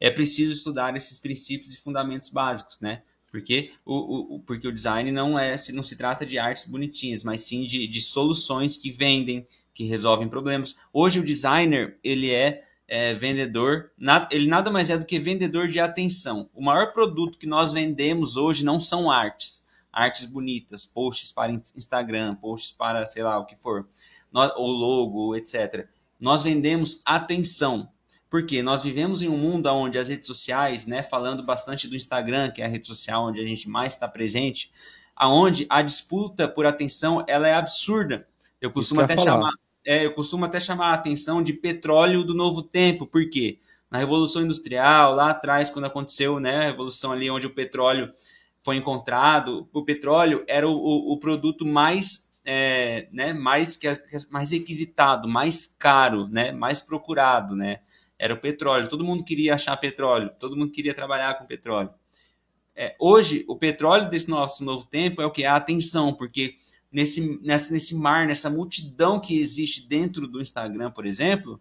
[0.00, 3.02] é preciso estudar esses princípios e fundamentos básicos, né?
[3.36, 7.42] Porque o, o, porque o design não é não se trata de artes bonitinhas, mas
[7.42, 10.78] sim de, de soluções que vendem, que resolvem problemas.
[10.90, 15.68] Hoje o designer ele é, é vendedor, na, ele nada mais é do que vendedor
[15.68, 16.48] de atenção.
[16.54, 22.36] O maior produto que nós vendemos hoje não são artes, artes bonitas, posts para Instagram,
[22.36, 23.86] posts para sei lá o que for,
[24.32, 25.86] o logo, etc.
[26.18, 27.86] Nós vendemos atenção.
[28.28, 32.50] Porque nós vivemos em um mundo onde as redes sociais, né, falando bastante do Instagram,
[32.50, 34.70] que é a rede social onde a gente mais está presente,
[35.14, 38.26] aonde a disputa por atenção ela é absurda.
[38.60, 39.30] Eu costumo até falar.
[39.30, 39.52] chamar,
[39.84, 43.58] é, eu costumo até chamar a atenção de petróleo do novo tempo, porque
[43.90, 48.12] na Revolução Industrial, lá atrás, quando aconteceu né, a revolução ali onde o petróleo
[48.60, 53.88] foi encontrado, o petróleo era o, o, o produto mais é, né, mais, que,
[54.30, 57.80] mais requisitado, mais caro, né, mais procurado, né?
[58.18, 58.88] Era o petróleo.
[58.88, 61.90] Todo mundo queria achar petróleo, todo mundo queria trabalhar com petróleo.
[62.74, 65.44] É, hoje, o petróleo desse nosso novo tempo é o que?
[65.44, 66.54] A atenção, porque
[66.92, 71.60] nesse, nessa, nesse mar, nessa multidão que existe dentro do Instagram, por exemplo,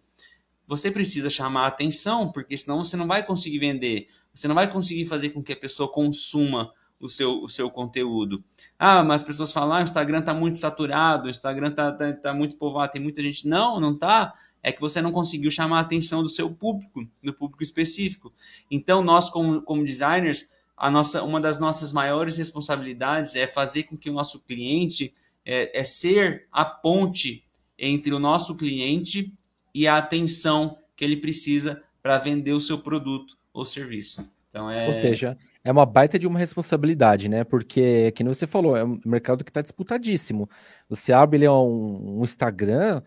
[0.66, 4.70] você precisa chamar a atenção, porque senão você não vai conseguir vender, você não vai
[4.70, 8.42] conseguir fazer com que a pessoa consuma o seu, o seu conteúdo.
[8.78, 12.12] Ah, mas as pessoas falam, ah, o Instagram está muito saturado, o Instagram está tá,
[12.12, 13.46] tá muito povoado, tem muita gente.
[13.46, 14.34] Não, não está
[14.66, 18.34] é que você não conseguiu chamar a atenção do seu público, do público específico.
[18.68, 23.96] Então, nós, como, como designers, a nossa, uma das nossas maiores responsabilidades é fazer com
[23.96, 25.14] que o nosso cliente
[25.44, 27.44] é, é ser a ponte
[27.78, 29.32] entre o nosso cliente
[29.72, 34.28] e a atenção que ele precisa para vender o seu produto ou serviço.
[34.50, 34.88] Então é...
[34.88, 37.44] Ou seja, é uma baita de uma responsabilidade, né?
[37.44, 40.50] Porque, como você falou, é um mercado que está disputadíssimo.
[40.88, 43.00] Você abre um, um Instagram,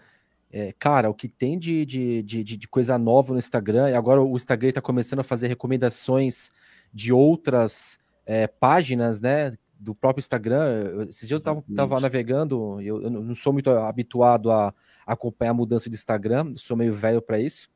[0.51, 4.21] é, cara, o que tem de, de, de, de, coisa nova no Instagram, e agora
[4.21, 6.49] o Instagram está começando a fazer recomendações
[6.91, 9.53] de outras é, páginas, né?
[9.79, 11.05] Do próprio Instagram.
[11.07, 14.73] Esses dias eu estava navegando, eu, eu, não sou muito habituado a,
[15.05, 17.69] acompanhar a mudança de Instagram, sou meio velho para isso.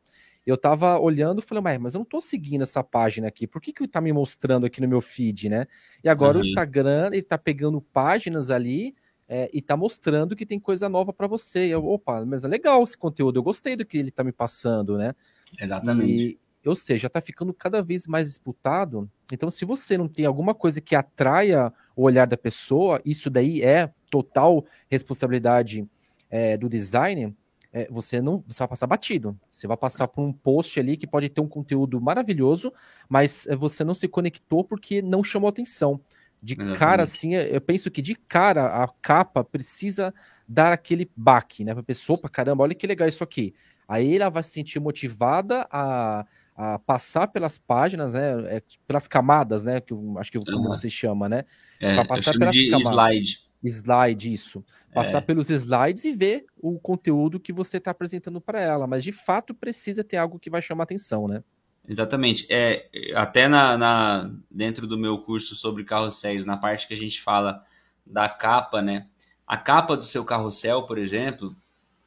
[0.45, 3.61] Eu estava olhando e falei, mas, mas eu não estou seguindo essa página aqui, por
[3.61, 5.67] que, que está me mostrando aqui no meu feed, né?
[6.03, 6.43] E agora uhum.
[6.43, 8.93] o Instagram, ele está pegando páginas ali
[9.35, 11.65] é, e tá mostrando que tem coisa nova para você.
[11.65, 14.95] Eu, opa, mas é legal esse conteúdo, eu gostei do que ele tá me passando,
[14.95, 15.15] né?
[15.59, 16.39] Exatamente.
[16.63, 19.09] E, ou seja, tá ficando cada vez mais disputado.
[19.31, 23.63] Então, se você não tem alguma coisa que atraia o olhar da pessoa, isso daí
[23.63, 25.83] é total responsabilidade
[26.29, 27.35] é, do design.
[27.75, 29.35] É, você não você vai passar batido.
[29.49, 32.71] Você vai passar por um post ali que pode ter um conteúdo maravilhoso,
[33.09, 35.99] mas é, você não se conectou porque não chamou atenção.
[36.43, 36.77] De Exatamente.
[36.77, 40.13] cara, assim, eu penso que de cara a capa precisa
[40.45, 41.73] dar aquele baque, né?
[41.73, 43.55] Pra pessoa, pra caramba, olha que legal isso aqui.
[43.87, 48.57] Aí ela vai se sentir motivada a, a passar pelas páginas, né?
[48.57, 49.79] É, pelas camadas, né?
[49.79, 51.45] Que eu, acho que como você chama, né?
[51.79, 52.89] É, pra passar pelas de camadas.
[52.89, 53.43] slide.
[53.63, 54.65] Slide, isso.
[54.93, 55.21] Passar é.
[55.21, 58.85] pelos slides e ver o conteúdo que você está apresentando para ela.
[58.85, 61.41] Mas de fato precisa ter algo que vai chamar atenção, né?
[61.87, 62.47] Exatamente.
[62.49, 67.21] É, até na, na, dentro do meu curso sobre carrosséis, na parte que a gente
[67.21, 67.61] fala
[68.05, 69.07] da capa, né?
[69.45, 71.55] A capa do seu carrossel, por exemplo,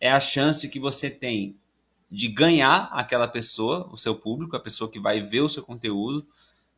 [0.00, 1.58] é a chance que você tem
[2.10, 6.26] de ganhar aquela pessoa, o seu público, a pessoa que vai ver o seu conteúdo,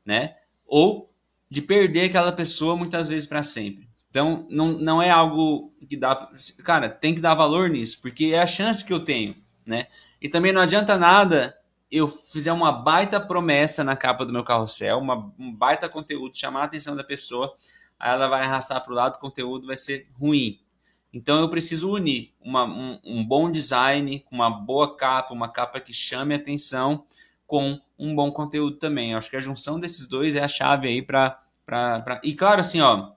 [0.05, 0.37] né?
[0.67, 1.13] Ou
[1.51, 3.89] de perder aquela pessoa muitas vezes para sempre.
[4.11, 6.31] Então, não, não é algo que dá.
[6.65, 9.87] Cara, tem que dar valor nisso, porque é a chance que eu tenho, né?
[10.21, 11.55] E também não adianta nada
[11.91, 16.63] eu fizer uma baita promessa na capa do meu carrossel, uma, um baita conteúdo, chamar
[16.63, 17.55] a atenção da pessoa,
[17.99, 20.61] aí ela vai arrastar para o lado, o conteúdo vai ser ruim.
[21.13, 25.95] Então eu preciso unir uma, um, um, bom design, uma boa capa, uma capa que
[25.95, 27.07] chame a atenção,
[27.47, 29.13] com um bom conteúdo também.
[29.13, 31.41] Eu acho que a junção desses dois é a chave aí para.
[32.23, 33.13] E claro, assim, ó.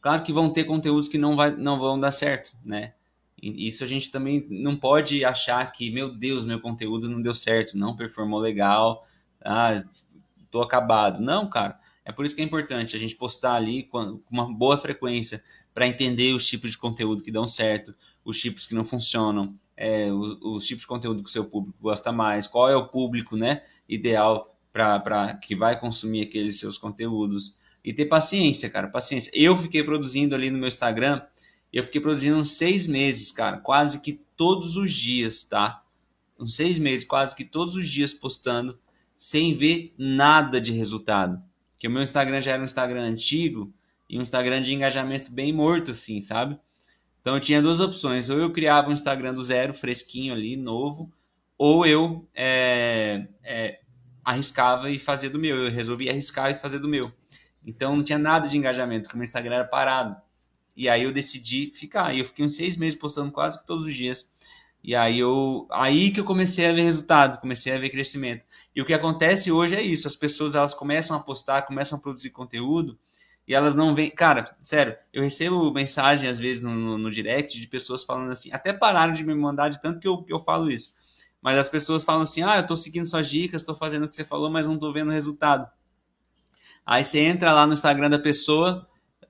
[0.00, 2.94] Claro que vão ter conteúdos que não, vai, não vão dar certo, né?
[3.40, 7.78] Isso a gente também não pode achar que, meu Deus, meu conteúdo não deu certo,
[7.78, 9.04] não performou legal,
[9.44, 9.82] ah,
[10.50, 11.20] tô acabado.
[11.20, 11.78] Não, cara.
[12.04, 15.42] É por isso que é importante a gente postar ali com uma boa frequência
[15.74, 20.10] para entender os tipos de conteúdo que dão certo, os tipos que não funcionam, é,
[20.10, 23.36] os, os, tipos de conteúdo que o seu público gosta mais, qual é o público
[23.36, 27.56] né, ideal para que vai consumir aqueles seus conteúdos.
[27.84, 29.30] E ter paciência, cara, paciência.
[29.34, 31.22] Eu fiquei produzindo ali no meu Instagram,
[31.72, 35.82] eu fiquei produzindo uns seis meses, cara, quase que todos os dias, tá?
[36.38, 38.78] Uns seis meses, quase que todos os dias postando,
[39.18, 41.42] sem ver nada de resultado.
[41.78, 43.72] Que o meu Instagram já era um Instagram antigo
[44.08, 46.58] e um Instagram de engajamento bem morto, assim, sabe?
[47.20, 51.12] Então eu tinha duas opções: ou eu criava um Instagram do zero, fresquinho ali, novo,
[51.58, 53.80] ou eu é, é,
[54.24, 55.56] arriscava e fazia do meu.
[55.56, 57.12] Eu resolvi arriscar e fazer do meu.
[57.64, 60.16] Então não tinha nada de engajamento, porque o meu Instagram era parado.
[60.78, 62.14] E aí eu decidi ficar.
[62.14, 64.32] E eu fiquei uns seis meses postando quase que todos os dias.
[64.82, 68.46] E aí eu aí que eu comecei a ver resultado, comecei a ver crescimento.
[68.76, 72.00] E o que acontece hoje é isso, as pessoas elas começam a postar, começam a
[72.00, 72.96] produzir conteúdo
[73.46, 74.08] e elas não vêm.
[74.08, 78.52] Cara, sério, eu recebo mensagem às vezes no, no, no, direct de pessoas falando assim,
[78.52, 80.94] até pararam de me mandar de tanto que eu, que eu falo isso.
[81.42, 84.14] Mas as pessoas falam assim: ah, eu tô seguindo suas dicas, tô fazendo o que
[84.14, 85.68] você falou, mas não tô vendo resultado.
[86.86, 88.88] Aí você entra lá no Instagram da pessoa,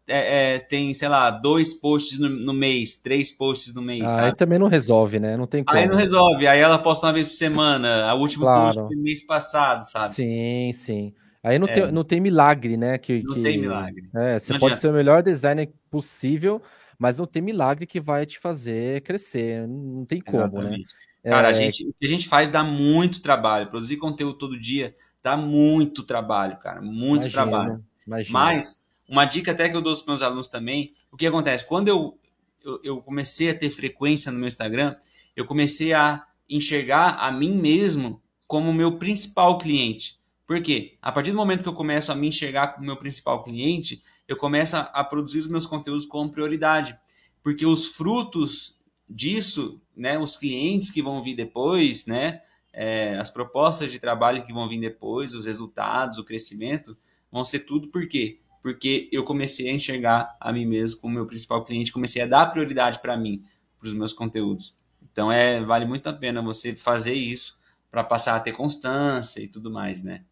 [0.09, 4.05] é, é, tem, sei lá, dois posts no, no, mês, três posts no mês.
[4.11, 5.37] Ah, aí também não resolve, né?
[5.37, 5.79] Não tem como.
[5.79, 6.47] Aí não resolve.
[6.47, 8.75] Aí ela posta uma vez por semana, a última claro.
[8.75, 10.15] post do mês passado, sabe?
[10.15, 11.15] Sim, sim.
[11.43, 11.73] Aí não, é.
[11.73, 12.97] tem, não tem milagre, né?
[12.99, 14.09] Que, não que, tem milagre.
[14.15, 16.61] É, você não pode ser o melhor designer possível,
[16.99, 19.69] mas não tem milagre que vai te fazer crescer.
[19.69, 20.45] Não tem como, né?
[20.45, 20.95] Exatamente.
[21.23, 21.31] né?
[21.31, 21.51] Cara, é...
[21.51, 23.69] a gente, o que a gente faz dá muito trabalho.
[23.69, 26.81] Produzir conteúdo todo dia dá muito trabalho, cara.
[26.81, 27.85] Muito imagina, trabalho.
[28.07, 28.39] Imagina.
[28.39, 31.67] Mas uma dica até que eu dou para meus alunos também, o que acontece?
[31.67, 32.19] Quando eu,
[32.63, 34.95] eu, eu, comecei a ter frequência no meu Instagram,
[35.35, 40.19] eu comecei a enxergar a mim mesmo como meu principal cliente.
[40.47, 40.97] Por quê?
[41.01, 44.37] A partir do momento que eu começo a me enxergar como meu principal cliente, eu
[44.37, 46.99] começo a, a produzir os meus conteúdos com prioridade.
[47.43, 48.79] Porque os frutos
[49.09, 52.41] disso, né, os clientes que vão vir depois, né,
[52.73, 56.97] é, as propostas de trabalho que vão vir depois, os resultados, o crescimento,
[57.31, 58.39] vão ser tudo por quê?
[58.63, 62.47] Porque eu comecei a enxergar a mim mesmo como meu principal cliente, comecei a dar
[62.47, 63.43] prioridade para mim,
[63.79, 64.77] para os meus conteúdos.
[65.13, 67.59] Então é vale muito a pena você fazer isso
[67.91, 70.23] para passar a ter constância e tudo mais, né?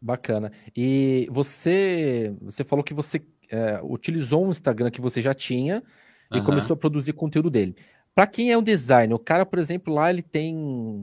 [0.00, 0.50] Bacana.
[0.74, 5.82] E você, você falou que você é, utilizou um Instagram que você já tinha
[6.32, 6.44] e uhum.
[6.44, 7.76] começou a produzir conteúdo dele.
[8.14, 10.54] Para quem é um designer, o cara, por exemplo, lá ele tem,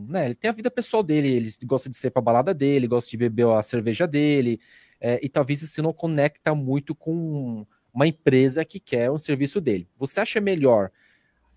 [0.07, 3.09] né, ele tem a vida pessoal dele, ele gosta de ser para balada dele, gosta
[3.09, 4.61] de beber a cerveja dele,
[5.01, 9.87] é, e talvez isso não conecta muito com uma empresa que quer um serviço dele.
[9.97, 10.91] Você acha melhor,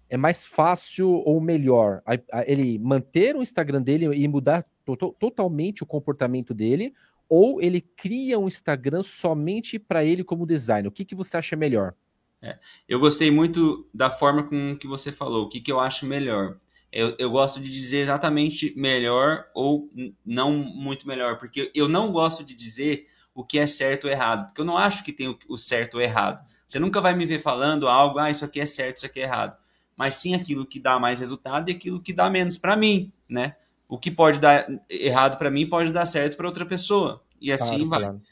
[0.08, 4.96] é mais fácil ou melhor a, a, ele manter o Instagram dele e mudar to
[4.96, 6.94] totalmente o comportamento dele,
[7.28, 10.88] ou ele cria um Instagram somente para ele como designer?
[10.88, 11.94] O que, que você acha melhor?
[12.40, 15.44] É, eu gostei muito da forma com que você falou.
[15.44, 16.58] O que, que eu acho melhor?
[16.92, 19.90] Eu, eu gosto de dizer exatamente melhor ou
[20.24, 23.04] não muito melhor, porque eu não gosto de dizer
[23.34, 26.00] o que é certo ou errado, porque eu não acho que tem o, certo ou
[26.00, 26.44] errado.
[26.66, 29.24] Você nunca vai me ver falando algo, ah, isso aqui é certo, isso aqui é
[29.24, 29.56] errado.
[29.96, 33.56] Mas sim aquilo que dá mais resultado e aquilo que dá menos para mim, né?
[33.88, 37.22] O que pode dar errado para mim pode dar certo para outra pessoa.
[37.40, 38.00] E assim claro, vai.
[38.00, 38.22] Claro.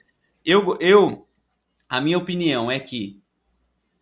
[0.45, 1.29] Eu, eu,
[1.89, 3.21] a minha opinião é que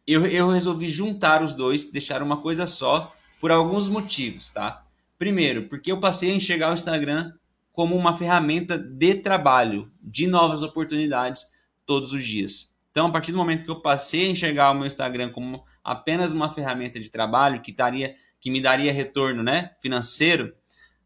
[0.06, 4.84] eu, eu resolvi juntar os dois, deixar uma coisa só, por alguns motivos, tá?
[5.18, 7.32] Primeiro, porque eu passei a enxergar o Instagram
[7.72, 11.46] como uma ferramenta de trabalho, de novas oportunidades
[11.86, 12.74] todos os dias.
[12.90, 16.32] Então, a partir do momento que eu passei a enxergar o meu Instagram como apenas
[16.32, 20.52] uma ferramenta de trabalho que, daria, que me daria retorno né, financeiro,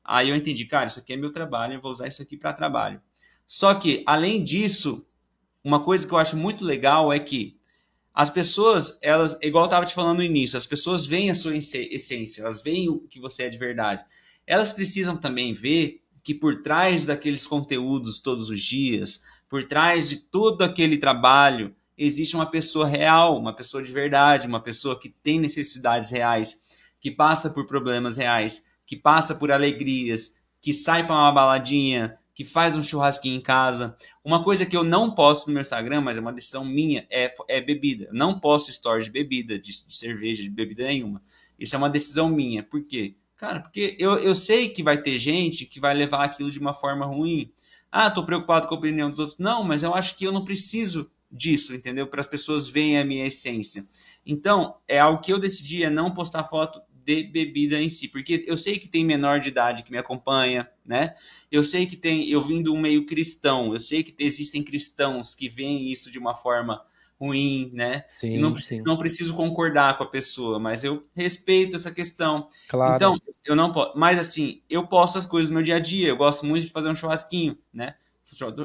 [0.03, 2.55] aí eu entendi, cara, isso aqui é meu trabalho, eu vou usar isso aqui para
[2.55, 3.01] trabalho.
[3.47, 5.07] Só que, além disso,
[5.63, 7.59] uma coisa que eu acho muito legal é que
[8.15, 11.57] as pessoas, elas, igual eu estava te falando no início, as pessoas veem a sua
[11.57, 14.05] essência, elas veem o que você é de verdade.
[14.47, 20.17] Elas precisam também ver que por trás daqueles conteúdos todos os dias, por trás de
[20.17, 25.39] todo aquele trabalho, existe uma pessoa real, uma pessoa de verdade, uma pessoa que tem
[25.39, 31.31] necessidades reais, que passa por problemas reais, que passa por alegrias, que sai para uma
[31.31, 33.95] baladinha, que faz um churrasquinho em casa.
[34.25, 37.33] Uma coisa que eu não posto no meu Instagram, mas é uma decisão minha, é,
[37.49, 38.07] é bebida.
[38.07, 41.23] Eu não posto stories de bebida, de, de cerveja, de bebida nenhuma.
[41.59, 42.63] Isso é uma decisão minha.
[42.63, 43.15] Por quê?
[43.37, 46.73] Cara, porque eu, eu sei que vai ter gente que vai levar aquilo de uma
[46.73, 47.53] forma ruim.
[47.91, 49.39] Ah, tô preocupado com a opinião dos outros.
[49.39, 52.07] Não, mas eu acho que eu não preciso disso, entendeu?
[52.07, 53.85] Para as pessoas verem a minha essência.
[54.25, 58.45] Então, é algo que eu decidi é não postar foto de bebida em si, porque
[58.47, 61.15] eu sei que tem menor de idade que me acompanha, né?
[61.53, 65.49] Eu sei que tem, eu vim do meio cristão, eu sei que existem cristãos que
[65.49, 66.83] veem isso de uma forma
[67.21, 68.05] ruim, né?
[68.09, 68.83] Sim, e não, sim.
[68.83, 72.49] não preciso concordar com a pessoa, mas eu respeito essa questão.
[72.69, 72.97] Claro.
[72.97, 73.97] Então, eu não posso.
[73.97, 76.09] Mas assim, eu posto as coisas no meu dia a dia.
[76.09, 77.95] Eu gosto muito de fazer um churrasquinho, né?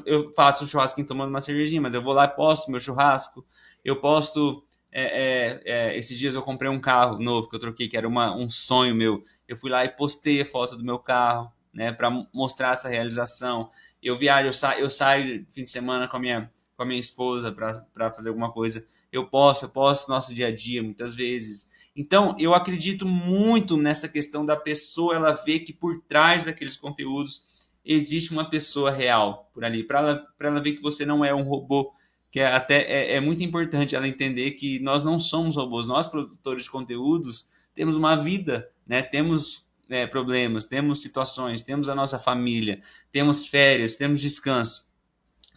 [0.05, 3.45] eu faço churrasco tomando uma cervejinha, mas eu vou lá e posto meu churrasco,
[3.83, 4.63] eu posto.
[4.91, 8.07] É, é, é, esses dias eu comprei um carro novo que eu troquei, que era
[8.07, 9.23] uma, um sonho meu.
[9.47, 13.69] Eu fui lá e postei a foto do meu carro, né, para mostrar essa realização.
[14.01, 16.99] Eu viajo, eu, sa eu saio fim de semana com a minha, com a minha
[17.01, 18.85] esposa para fazer alguma coisa.
[19.11, 21.69] Eu posto, eu posto nosso dia a dia muitas vezes.
[21.93, 27.67] Então, eu acredito muito nessa questão da pessoa ela ver que por trás daqueles conteúdos
[27.83, 31.43] existe uma pessoa real por ali, para ela, ela ver que você não é um
[31.43, 31.91] robô,
[32.31, 36.07] que é até é, é, muito importante ela entender que nós não somos robôs, nós
[36.07, 39.01] produtores de conteúdos temos uma vida, né?
[39.01, 42.79] Temos né, problemas, temos situações, temos a nossa família,
[43.11, 44.93] temos férias, temos descanso.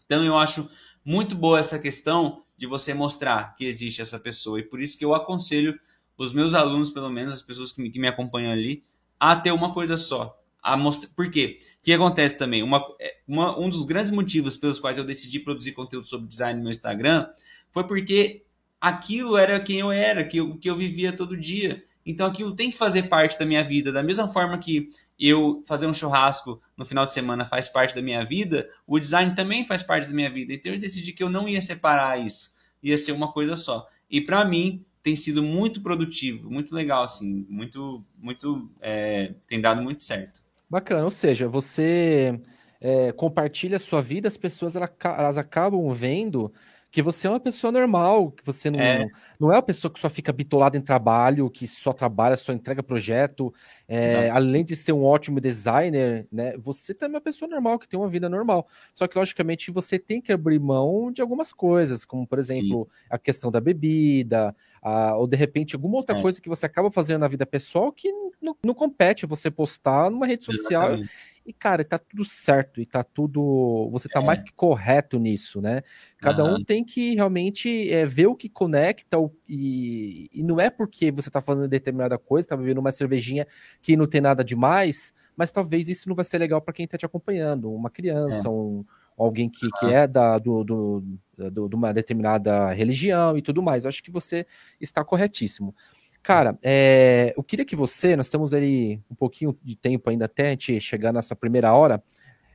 [0.05, 0.69] Então eu acho
[1.05, 5.05] muito boa essa questão de você mostrar que existe essa pessoa e por isso que
[5.05, 5.79] eu aconselho
[6.17, 8.85] os meus alunos, pelo menos as pessoas que me, que me acompanham ali,
[9.19, 11.11] a ter uma coisa só, a mostrar.
[11.15, 11.59] Por quê?
[11.81, 12.63] O que acontece também?
[12.63, 16.59] Uma, é, uma, um dos grandes motivos pelos quais eu decidi produzir conteúdo sobre design
[16.59, 17.27] no meu Instagram
[17.73, 18.45] foi porque
[18.81, 21.83] aquilo era quem eu era, que eu, que eu vivia todo dia.
[22.05, 23.93] Então aquilo tem que fazer parte da minha vida.
[23.93, 24.89] Da mesma forma que
[25.19, 29.35] eu fazer um churrasco no final de semana faz parte da minha vida, o design
[29.35, 30.53] também faz parte da minha vida.
[30.53, 33.87] Então eu decidi que eu não ia separar isso, ia ser uma coisa só.
[34.11, 39.83] E para mim tem sido muito produtivo, muito legal, assim, muito, muito, é, tem dado
[39.83, 40.43] muito certo.
[40.71, 42.41] Bacana, ou seja, você
[42.81, 46.53] é, compartilha a sua vida, as pessoas elas acabam vendo
[46.93, 49.07] que você é uma pessoa normal, que você não é,
[49.41, 52.83] não é uma pessoa que só fica bitolada em trabalho, que só trabalha, só entrega
[52.83, 53.53] projeto,
[53.89, 56.55] é, além de ser um ótimo designer, né?
[56.59, 58.69] Você também é uma pessoa normal, que tem uma vida normal.
[58.93, 63.07] Só que, logicamente, você tem que abrir mão de algumas coisas, como, por exemplo, Sim.
[63.09, 66.21] a questão da bebida, a, ou de repente alguma outra é.
[66.21, 70.27] coisa que você acaba fazendo na vida pessoal que não, não compete você postar numa
[70.27, 70.89] rede social.
[70.89, 71.11] Exatamente.
[71.45, 73.89] E, cara, tá tudo certo e tá tudo.
[73.91, 74.25] Você tá é.
[74.25, 75.83] mais que correto nisso, né?
[76.19, 76.55] Cada uhum.
[76.55, 81.11] um tem que realmente é, ver o que conecta o, e, e não é porque
[81.11, 83.47] você tá fazendo determinada coisa, tá bebendo uma cervejinha
[83.81, 86.97] que não tem nada demais, mas talvez isso não vai ser legal para quem tá
[86.97, 88.51] te acompanhando, uma criança, é.
[88.51, 88.85] um,
[89.19, 91.05] alguém que, que é da, do, do,
[91.37, 93.85] do, de uma determinada religião e tudo mais.
[93.85, 94.47] Eu acho que você
[94.81, 95.75] está corretíssimo.
[96.23, 100.47] Cara, é, eu queria que você, nós temos aí um pouquinho de tempo ainda até
[100.47, 102.03] a gente chegar nessa primeira hora.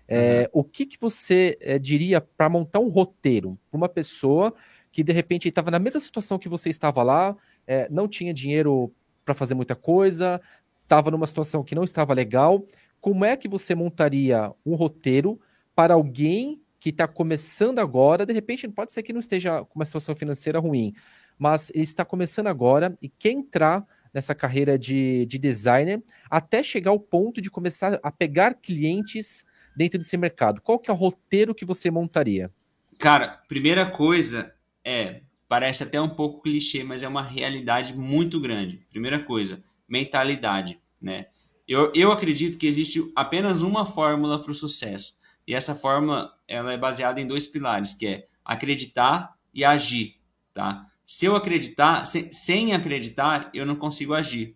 [0.08, 0.62] É, uhum.
[0.62, 4.54] O que, que você é, diria para montar um roteiro para uma pessoa
[4.90, 7.36] que de repente estava na mesma situação que você estava lá,
[7.68, 8.92] é, não tinha dinheiro
[9.26, 10.40] para fazer muita coisa,
[10.84, 12.66] estava numa situação que não estava legal?
[13.02, 15.40] Como é que você montaria um roteiro
[15.76, 18.26] para alguém que está começando agora?
[18.26, 20.94] De repente, pode ser que não esteja com uma situação financeira ruim,
[21.38, 26.92] mas ele está começando agora e quer entrar nessa carreira de, de designer até chegar
[26.92, 30.62] ao ponto de começar a pegar clientes dentro desse mercado.
[30.62, 32.52] Qual que é o roteiro que você montaria?
[32.98, 38.86] Cara, primeira coisa é, parece até um pouco clichê, mas é uma realidade muito grande.
[38.90, 41.28] Primeira coisa, mentalidade, né?
[41.68, 45.18] Eu, eu acredito que existe apenas uma fórmula para o sucesso.
[45.46, 50.16] E essa fórmula ela é baseada em dois pilares, que é acreditar e agir,
[50.54, 50.86] tá?
[51.10, 54.54] Se eu acreditar, se, sem acreditar, eu não consigo agir.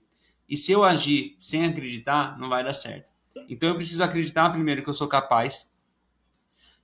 [0.50, 3.10] E se eu agir sem acreditar, não vai dar certo.
[3.48, 5.78] Então eu preciso acreditar primeiro que eu sou capaz.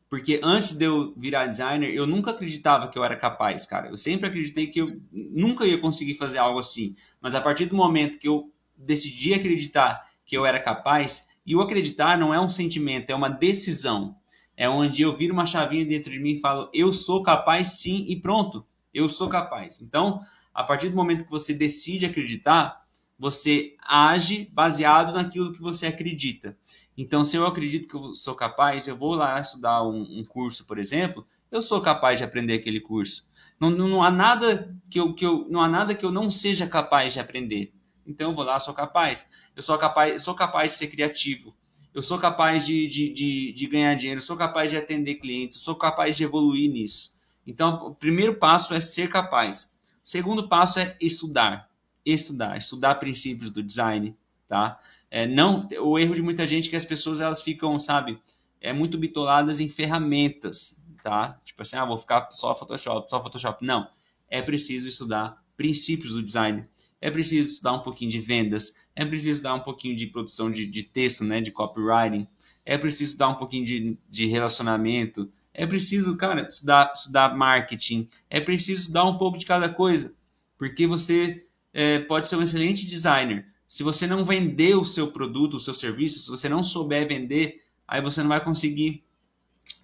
[0.10, 3.90] Porque antes de eu virar designer, eu nunca acreditava que eu era capaz, cara.
[3.90, 6.96] Eu sempre acreditei que eu nunca ia conseguir fazer algo assim.
[7.20, 11.62] Mas a partir do momento que eu decidi acreditar que eu era capaz, e o
[11.62, 14.16] acreditar não é um sentimento, é uma decisão.
[14.56, 18.06] É onde eu viro uma chavinha dentro de mim e falo, eu sou capaz sim,
[18.08, 18.66] e pronto
[18.98, 19.82] eu sou capaz.
[19.82, 20.20] Então,
[20.54, 22.84] a partir do momento que você decide acreditar,
[23.18, 26.58] você age baseado naquilo que você acredita.
[26.98, 30.66] Então, se eu acredito que eu sou capaz, eu vou lá estudar um, um curso,
[30.66, 33.28] por exemplo, eu sou capaz de aprender aquele curso.
[33.60, 36.30] Não, não, não, há nada que eu, que eu, não há nada que eu não
[36.30, 37.74] seja capaz de aprender.
[38.06, 39.30] Então, eu vou lá, sou capaz.
[39.56, 41.56] Eu sou capaz, sou capaz de ser criativo.
[41.94, 44.20] Eu sou capaz de, de, de, de ganhar dinheiro.
[44.20, 45.58] Eu sou capaz de atender clientes.
[45.58, 47.17] Eu sou capaz de evoluir nisso.
[47.48, 49.74] Então, o primeiro passo é ser capaz.
[50.06, 51.70] O segundo passo é estudar.
[52.06, 54.78] Estudar, estudar princípios do design, tá?
[55.10, 58.20] É, não, o erro de muita gente é que as pessoas elas ficam, sabe,
[58.60, 61.40] é muito bitoladas em ferramentas, tá?
[61.46, 63.66] Tipo assim, ah, vou ficar só Photoshop, só Photoshop.
[63.66, 63.88] Não,
[64.30, 66.66] é preciso estudar princípios do design.
[67.00, 70.66] É preciso estudar um pouquinho de vendas, é preciso estudar um pouquinho de produção de,
[70.66, 72.28] de texto, né, de copywriting,
[72.66, 78.08] é preciso estudar um pouquinho de, de relacionamento, é preciso, cara, estudar, estudar marketing.
[78.30, 80.14] É preciso estudar um pouco de cada coisa.
[80.56, 83.44] Porque você é, pode ser um excelente designer.
[83.68, 87.60] Se você não vender o seu produto, o seu serviço, se você não souber vender,
[87.88, 89.04] aí você não vai conseguir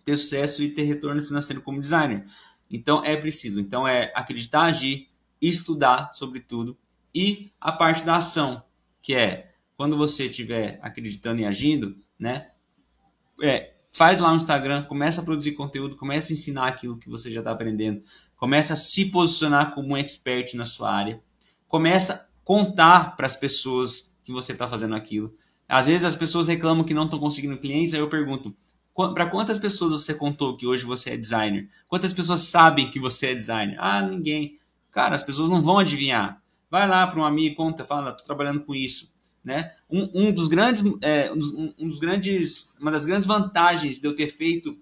[0.05, 2.23] ter sucesso e ter retorno financeiro como designer.
[2.69, 3.59] Então é preciso.
[3.59, 5.09] Então é acreditar, agir,
[5.41, 6.77] estudar sobre tudo
[7.15, 8.63] e a parte da ação,
[9.01, 12.51] que é quando você estiver acreditando e agindo, né?
[13.41, 17.31] É, faz lá no Instagram, começa a produzir conteúdo, começa a ensinar aquilo que você
[17.31, 18.01] já está aprendendo,
[18.35, 21.21] começa a se posicionar como um expert na sua área,
[21.67, 25.33] começa a contar para as pessoas que você está fazendo aquilo.
[25.69, 28.55] Às vezes as pessoas reclamam que não estão conseguindo clientes, aí eu pergunto,
[29.13, 31.69] para quantas pessoas você contou que hoje você é designer?
[31.87, 33.77] Quantas pessoas sabem que você é designer?
[33.79, 34.59] Ah, ninguém.
[34.91, 36.41] Cara, as pessoas não vão adivinhar.
[36.69, 39.12] Vai lá para um amigo, conta, fala, estou trabalhando com isso.
[39.43, 39.71] Né?
[39.89, 44.27] Um, um dos grandes, é, um, dos grandes, uma das grandes vantagens de eu ter
[44.27, 44.77] feito,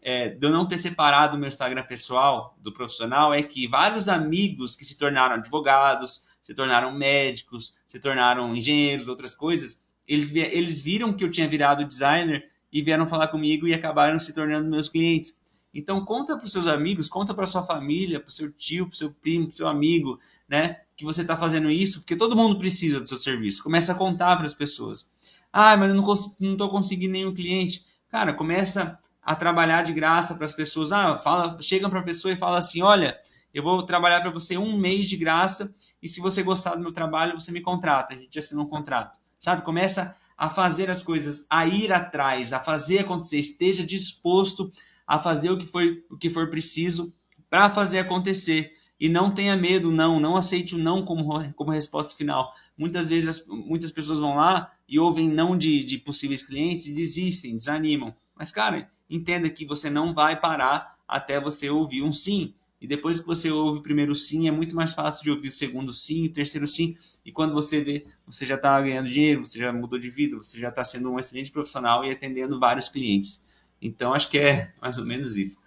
[0.00, 4.08] é, de eu não ter separado o meu Instagram pessoal do profissional, é que vários
[4.08, 10.82] amigos que se tornaram advogados, se tornaram médicos, se tornaram engenheiros, outras coisas, eles, eles
[10.82, 14.88] viram que eu tinha virado designer e vieram falar comigo e acabaram se tornando meus
[14.88, 15.38] clientes.
[15.74, 18.94] Então conta para os seus amigos, conta para sua família, para o seu tio, para
[18.94, 20.18] o seu primo, para o seu amigo,
[20.48, 23.62] né, que você está fazendo isso, porque todo mundo precisa do seu serviço.
[23.62, 25.08] Começa a contar para as pessoas.
[25.52, 27.84] Ah, mas eu não estou conseguindo nenhum cliente.
[28.08, 30.92] Cara, começa a trabalhar de graça para as pessoas.
[30.92, 33.18] Ah, fala, chegam para a pessoa e fala assim, olha,
[33.54, 36.92] eu vou trabalhar para você um mês de graça e se você gostar do meu
[36.92, 38.14] trabalho, você me contrata.
[38.14, 39.18] A gente assina um contrato.
[39.38, 39.62] Sabe?
[39.62, 44.70] Começa a fazer as coisas, a ir atrás, a fazer acontecer, esteja disposto
[45.12, 47.12] a fazer o que, foi, o que for preciso
[47.50, 48.72] para fazer acontecer.
[48.98, 52.50] E não tenha medo, não, não aceite o não como, como resposta final.
[52.78, 56.94] Muitas vezes as, muitas pessoas vão lá e ouvem não de, de possíveis clientes e
[56.94, 58.14] desistem, desanimam.
[58.34, 62.54] Mas, cara, entenda que você não vai parar até você ouvir um sim.
[62.80, 65.52] E depois que você ouve o primeiro sim, é muito mais fácil de ouvir o
[65.52, 66.96] segundo sim, o terceiro sim.
[67.22, 70.58] E quando você vê, você já está ganhando dinheiro, você já mudou de vida, você
[70.58, 73.51] já está sendo um excelente profissional e atendendo vários clientes.
[73.82, 75.58] Então, acho que é mais ou menos isso.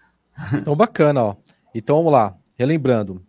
[0.53, 1.35] Então, bacana, ó.
[1.73, 2.37] Então, vamos lá.
[2.57, 3.21] Relembrando,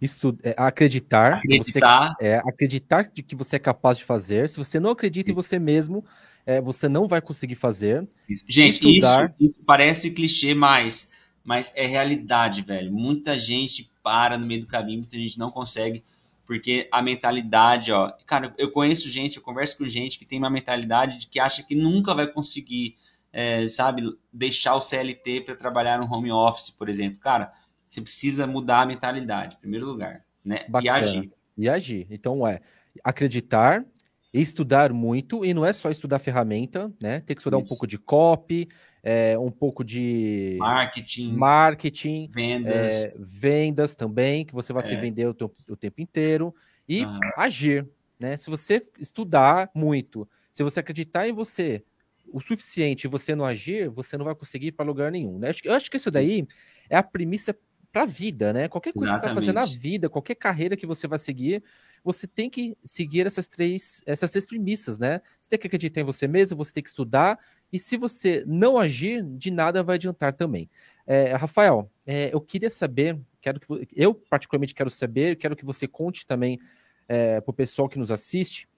[0.00, 2.14] isso é acreditar, acreditar.
[2.18, 4.48] Você, é acreditar de que você é capaz de fazer.
[4.48, 5.38] Se você não acredita isso.
[5.38, 6.04] em você mesmo,
[6.44, 8.06] é, você não vai conseguir fazer.
[8.28, 8.44] Isso.
[8.48, 9.34] Gente, Estudar...
[9.38, 11.12] isso, isso parece clichê, mas
[11.44, 12.90] mas é realidade, velho.
[12.90, 16.02] Muita gente para no meio do caminho, muita gente não consegue,
[16.46, 18.12] porque a mentalidade, ó.
[18.26, 21.62] Cara, eu conheço gente, eu converso com gente que tem uma mentalidade de que acha
[21.62, 22.96] que nunca vai conseguir,
[23.34, 27.18] é, sabe, deixar o CLT para trabalhar no home office, por exemplo.
[27.18, 27.52] Cara,
[27.88, 30.60] você precisa mudar a mentalidade, em primeiro lugar, né?
[30.68, 30.84] Bacana.
[30.84, 31.32] E agir.
[31.58, 32.06] E agir.
[32.10, 32.60] Então, é
[33.02, 33.84] acreditar,
[34.32, 37.20] estudar muito, e não é só estudar ferramenta, né?
[37.20, 37.66] Tem que estudar Isso.
[37.66, 38.68] um pouco de copy,
[39.02, 44.86] é, um pouco de marketing, marketing vendas, é, vendas também, que você vai é.
[44.86, 46.54] se vender o, teu, o, tempo inteiro
[46.88, 47.18] e uhum.
[47.36, 47.84] agir,
[48.18, 48.36] né?
[48.36, 51.82] Se você estudar muito, se você acreditar em você
[52.32, 55.50] o suficiente e você não agir, você não vai conseguir ir para lugar nenhum, né?
[55.62, 56.46] Eu acho que isso daí
[56.88, 57.56] é a premissa
[57.92, 58.68] para a vida, né?
[58.68, 59.34] Qualquer coisa Exatamente.
[59.36, 61.62] que você vai fazer na vida, qualquer carreira que você vai seguir,
[62.02, 65.20] você tem que seguir essas três, essas três premissas, né?
[65.40, 67.38] Você tem que acreditar em você mesmo, você tem que estudar,
[67.72, 70.68] e se você não agir, de nada vai adiantar também.
[71.06, 75.86] É, Rafael, é, eu queria saber, quero que eu particularmente quero saber, quero que você
[75.86, 76.58] conte também
[77.08, 78.68] é, para o pessoal que nos assiste,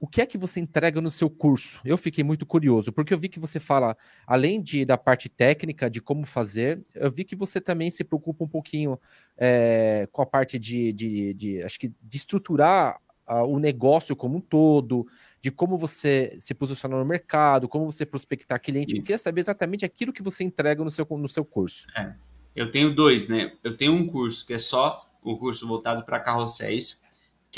[0.00, 1.80] o que é que você entrega no seu curso?
[1.84, 3.96] Eu fiquei muito curioso, porque eu vi que você fala,
[4.26, 8.44] além de, da parte técnica, de como fazer, eu vi que você também se preocupa
[8.44, 8.98] um pouquinho
[9.36, 14.38] é, com a parte de, de, de, acho que, de estruturar uh, o negócio como
[14.38, 15.06] um todo,
[15.42, 18.92] de como você se posiciona no mercado, como você prospectar cliente.
[18.92, 19.02] Isso.
[19.02, 21.86] Eu queria saber exatamente aquilo que você entrega no seu, no seu curso.
[21.96, 22.14] É.
[22.54, 23.52] Eu tenho dois, né?
[23.62, 27.02] Eu tenho um curso que é só o curso voltado para carrosséis,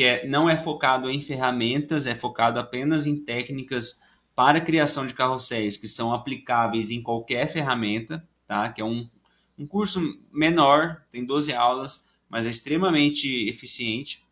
[0.01, 4.01] que é, não é focado em ferramentas, é focado apenas em técnicas
[4.35, 8.71] para criação de carrosséis que são aplicáveis em qualquer ferramenta, tá?
[8.71, 9.07] Que é um,
[9.59, 10.01] um curso
[10.33, 14.27] menor, tem 12 aulas, mas é extremamente eficiente.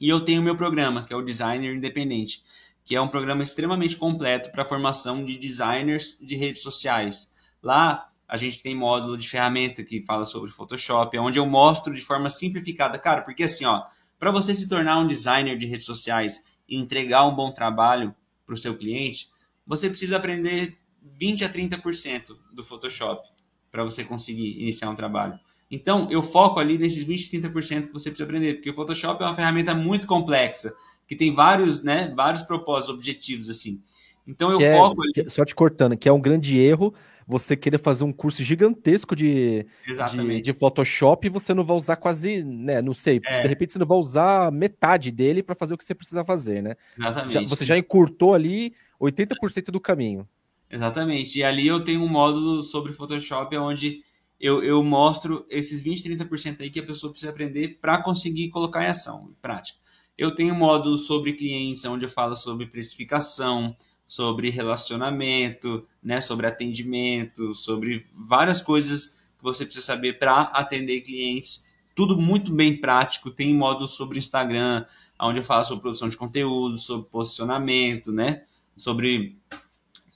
[0.00, 2.42] E eu tenho o meu programa, que é o Designer Independente,
[2.84, 7.36] que é um programa extremamente completo para a formação de designers de redes sociais.
[7.62, 12.02] Lá a gente tem módulo de ferramenta que fala sobre Photoshop, onde eu mostro de
[12.02, 13.84] forma simplificada, cara, porque assim, ó,
[14.18, 18.14] para você se tornar um designer de redes sociais e entregar um bom trabalho
[18.44, 19.28] para o seu cliente,
[19.66, 20.78] você precisa aprender
[21.18, 23.28] 20 a 30% do Photoshop
[23.70, 25.38] para você conseguir iniciar um trabalho.
[25.70, 29.22] Então, eu foco ali nesses 20 a 30% que você precisa aprender, porque o Photoshop
[29.22, 30.74] é uma ferramenta muito complexa,
[31.06, 33.82] que tem vários, né, vários propósitos, objetivos assim.
[34.26, 35.30] Então eu que foco é, ali...
[35.30, 36.92] Só te cortando, que é um grande erro
[37.28, 41.96] você querer fazer um curso gigantesco de, de, de, Photoshop e você não vai usar
[41.96, 42.80] quase, né?
[42.80, 43.42] Não sei, é.
[43.42, 46.62] de repente você não vai usar metade dele para fazer o que você precisa fazer,
[46.62, 46.74] né?
[46.98, 47.32] Exatamente.
[47.34, 50.26] Já, você já encurtou ali 80% do caminho.
[50.70, 51.38] Exatamente.
[51.38, 54.00] E ali eu tenho um módulo sobre Photoshop onde
[54.40, 58.82] eu, eu mostro esses 20, 30% aí que a pessoa precisa aprender para conseguir colocar
[58.82, 59.78] em ação, em prática.
[60.16, 63.76] Eu tenho um módulo sobre clientes, onde eu falo sobre precificação,
[64.08, 71.68] sobre relacionamento, né, sobre atendimento, sobre várias coisas que você precisa saber para atender clientes.
[71.94, 73.30] Tudo muito bem prático.
[73.30, 74.86] Tem módulo sobre Instagram,
[75.20, 78.44] onde eu falo sobre produção de conteúdo, sobre posicionamento, né?
[78.74, 79.36] Sobre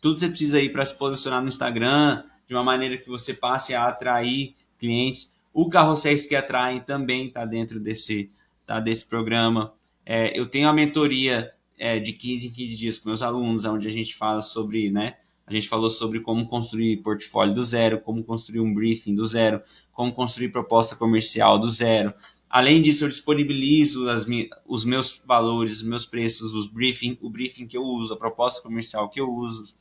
[0.01, 3.35] tudo que você precisa aí para se posicionar no Instagram de uma maneira que você
[3.35, 5.39] passe a atrair clientes.
[5.53, 8.31] O Carrosséis que Atraem também está dentro desse,
[8.65, 9.75] tá, desse programa.
[10.07, 11.53] É, eu tenho a mentoria
[11.83, 15.15] é, de 15 em 15 dias com meus alunos, onde a gente fala sobre, né?
[15.45, 19.61] A gente falou sobre como construir portfólio do zero, como construir um briefing do zero,
[19.93, 22.15] como construir proposta comercial do zero.
[22.49, 24.25] Além disso, eu disponibilizo as,
[24.65, 28.63] os meus valores, os meus preços, os briefing, o briefing que eu uso, a proposta
[28.63, 29.75] comercial que eu uso.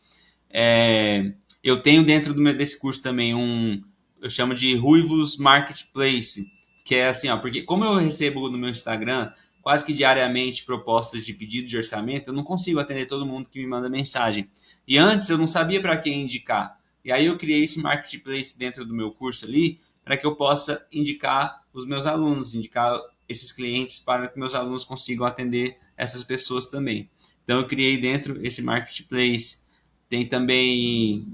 [0.49, 1.33] É,
[1.63, 3.79] eu tenho dentro meu, desse curso também um,
[4.19, 6.51] eu chamo de Ruivos Marketplace,
[6.83, 9.31] que é assim, ó, porque como eu recebo no meu Instagram
[9.61, 13.59] quase que diariamente propostas de pedido de orçamento, eu não consigo atender todo mundo que
[13.59, 14.49] me manda mensagem.
[14.87, 16.79] E antes eu não sabia para quem indicar.
[17.03, 20.85] E aí eu criei esse marketplace dentro do meu curso ali para que eu possa
[20.91, 22.99] indicar os meus alunos, indicar
[23.29, 27.09] esses clientes para que meus alunos consigam atender essas pessoas também.
[27.43, 29.61] Então eu criei dentro esse marketplace.
[30.09, 31.25] Tem também,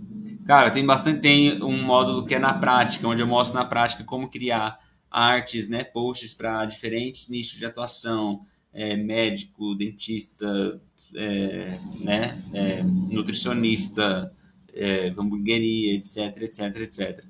[0.46, 4.04] cara, tem bastante tem um módulo que é na prática, onde eu mostro na prática
[4.04, 4.80] como criar
[5.18, 10.80] artes, né, posts para diferentes nichos de atuação, é, médico, dentista,
[11.16, 14.32] é, né, é, nutricionista,
[14.74, 17.26] é, hamburgueria, etc, etc, etc.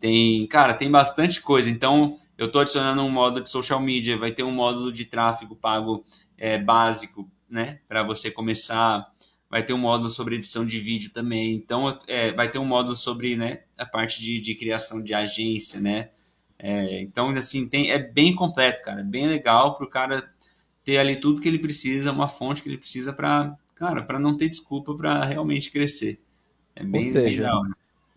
[0.00, 1.70] Tem, cara, tem bastante coisa.
[1.70, 5.54] Então, eu estou adicionando um módulo de social media, vai ter um módulo de tráfego
[5.54, 6.04] pago
[6.36, 9.08] é, básico, né, para você começar.
[9.48, 11.54] Vai ter um módulo sobre edição de vídeo também.
[11.54, 15.80] Então, é, vai ter um módulo sobre, né, a parte de, de criação de agência,
[15.80, 16.10] né,
[16.62, 19.00] é, então, assim, tem, é bem completo, cara.
[19.00, 20.30] É bem legal para o cara
[20.84, 24.36] ter ali tudo que ele precisa, uma fonte que ele precisa para, cara, para não
[24.36, 26.20] ter desculpa para realmente crescer.
[26.76, 27.62] É bem, Ou seja, legal.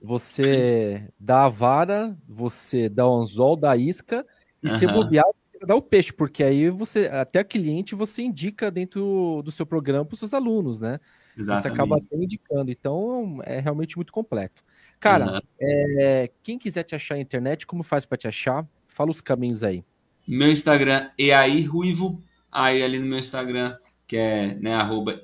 [0.02, 4.26] Você dá a vara, você dá o anzol, dá a isca,
[4.62, 4.78] e uhum.
[4.78, 9.52] se bobear, você dá o peixe, porque aí você, até cliente, você indica dentro do
[9.54, 11.00] seu programa para os seus alunos, né?
[11.38, 11.62] Exatamente.
[11.62, 12.70] Você acaba até indicando.
[12.70, 14.66] Então, é realmente muito completo.
[15.04, 15.40] Cara, uhum.
[15.60, 18.66] é, quem quiser te achar na internet, como faz para te achar?
[18.88, 19.84] Fala os caminhos aí.
[20.26, 23.78] Meu Instagram é aí ruivo, aí ali no meu Instagram,
[24.08, 25.22] que é né, arroba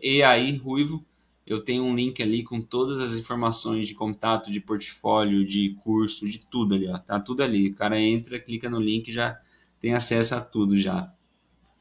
[0.62, 1.06] ruivo,
[1.48, 6.28] eu tenho um link ali com todas as informações de contato, de portfólio, de curso,
[6.28, 6.98] de tudo ali, ó.
[6.98, 7.70] Tá tudo ali.
[7.70, 9.40] O cara entra, clica no link já
[9.80, 11.10] tem acesso a tudo já.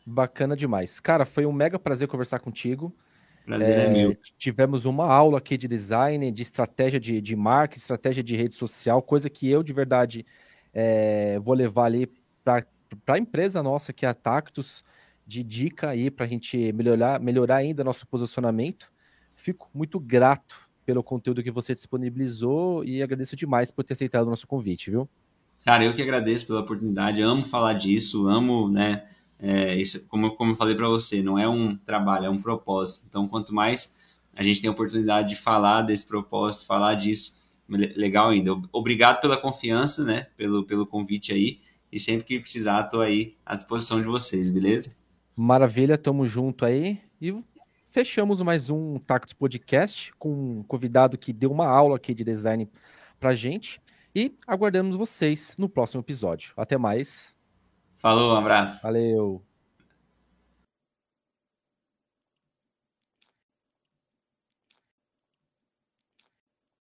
[0.07, 1.01] Bacana demais.
[1.01, 2.95] Cara, foi um mega prazer conversar contigo.
[3.49, 4.15] Prazer é, é meu.
[4.37, 9.01] Tivemos uma aula aqui de design, de estratégia de, de marketing, estratégia de rede social,
[9.01, 10.27] coisa que eu de verdade
[10.75, 12.13] é, vou levar ali
[12.45, 12.67] para
[13.07, 14.85] a empresa nossa, que é a Tactus,
[15.27, 18.93] de dica aí para a gente melhorar, melhorar ainda nosso posicionamento.
[19.35, 24.31] Fico muito grato pelo conteúdo que você disponibilizou e agradeço demais por ter aceitado o
[24.31, 25.09] nosso convite, viu?
[25.65, 29.07] Cara, eu que agradeço pela oportunidade, amo falar disso, amo, né?
[29.39, 33.07] É, isso, como, como eu falei para você, não é um trabalho, é um propósito.
[33.09, 33.97] Então, quanto mais
[34.37, 37.37] a gente tem a oportunidade de falar desse propósito, falar disso,
[37.69, 38.53] legal ainda.
[38.73, 40.27] Obrigado pela confiança, né?
[40.37, 41.61] Pelo, pelo convite aí.
[41.91, 44.97] E sempre que precisar, estou aí à disposição de vocês, beleza?
[45.35, 47.01] Maravilha, tamo junto aí.
[47.21, 47.35] E
[47.91, 52.69] fechamos mais um Tactus Podcast com um convidado que deu uma aula aqui de design
[53.19, 53.81] pra gente.
[54.15, 56.53] E aguardamos vocês no próximo episódio.
[56.57, 57.38] Até mais.
[57.99, 58.83] Falou, um abraço.
[58.83, 59.48] Valeu.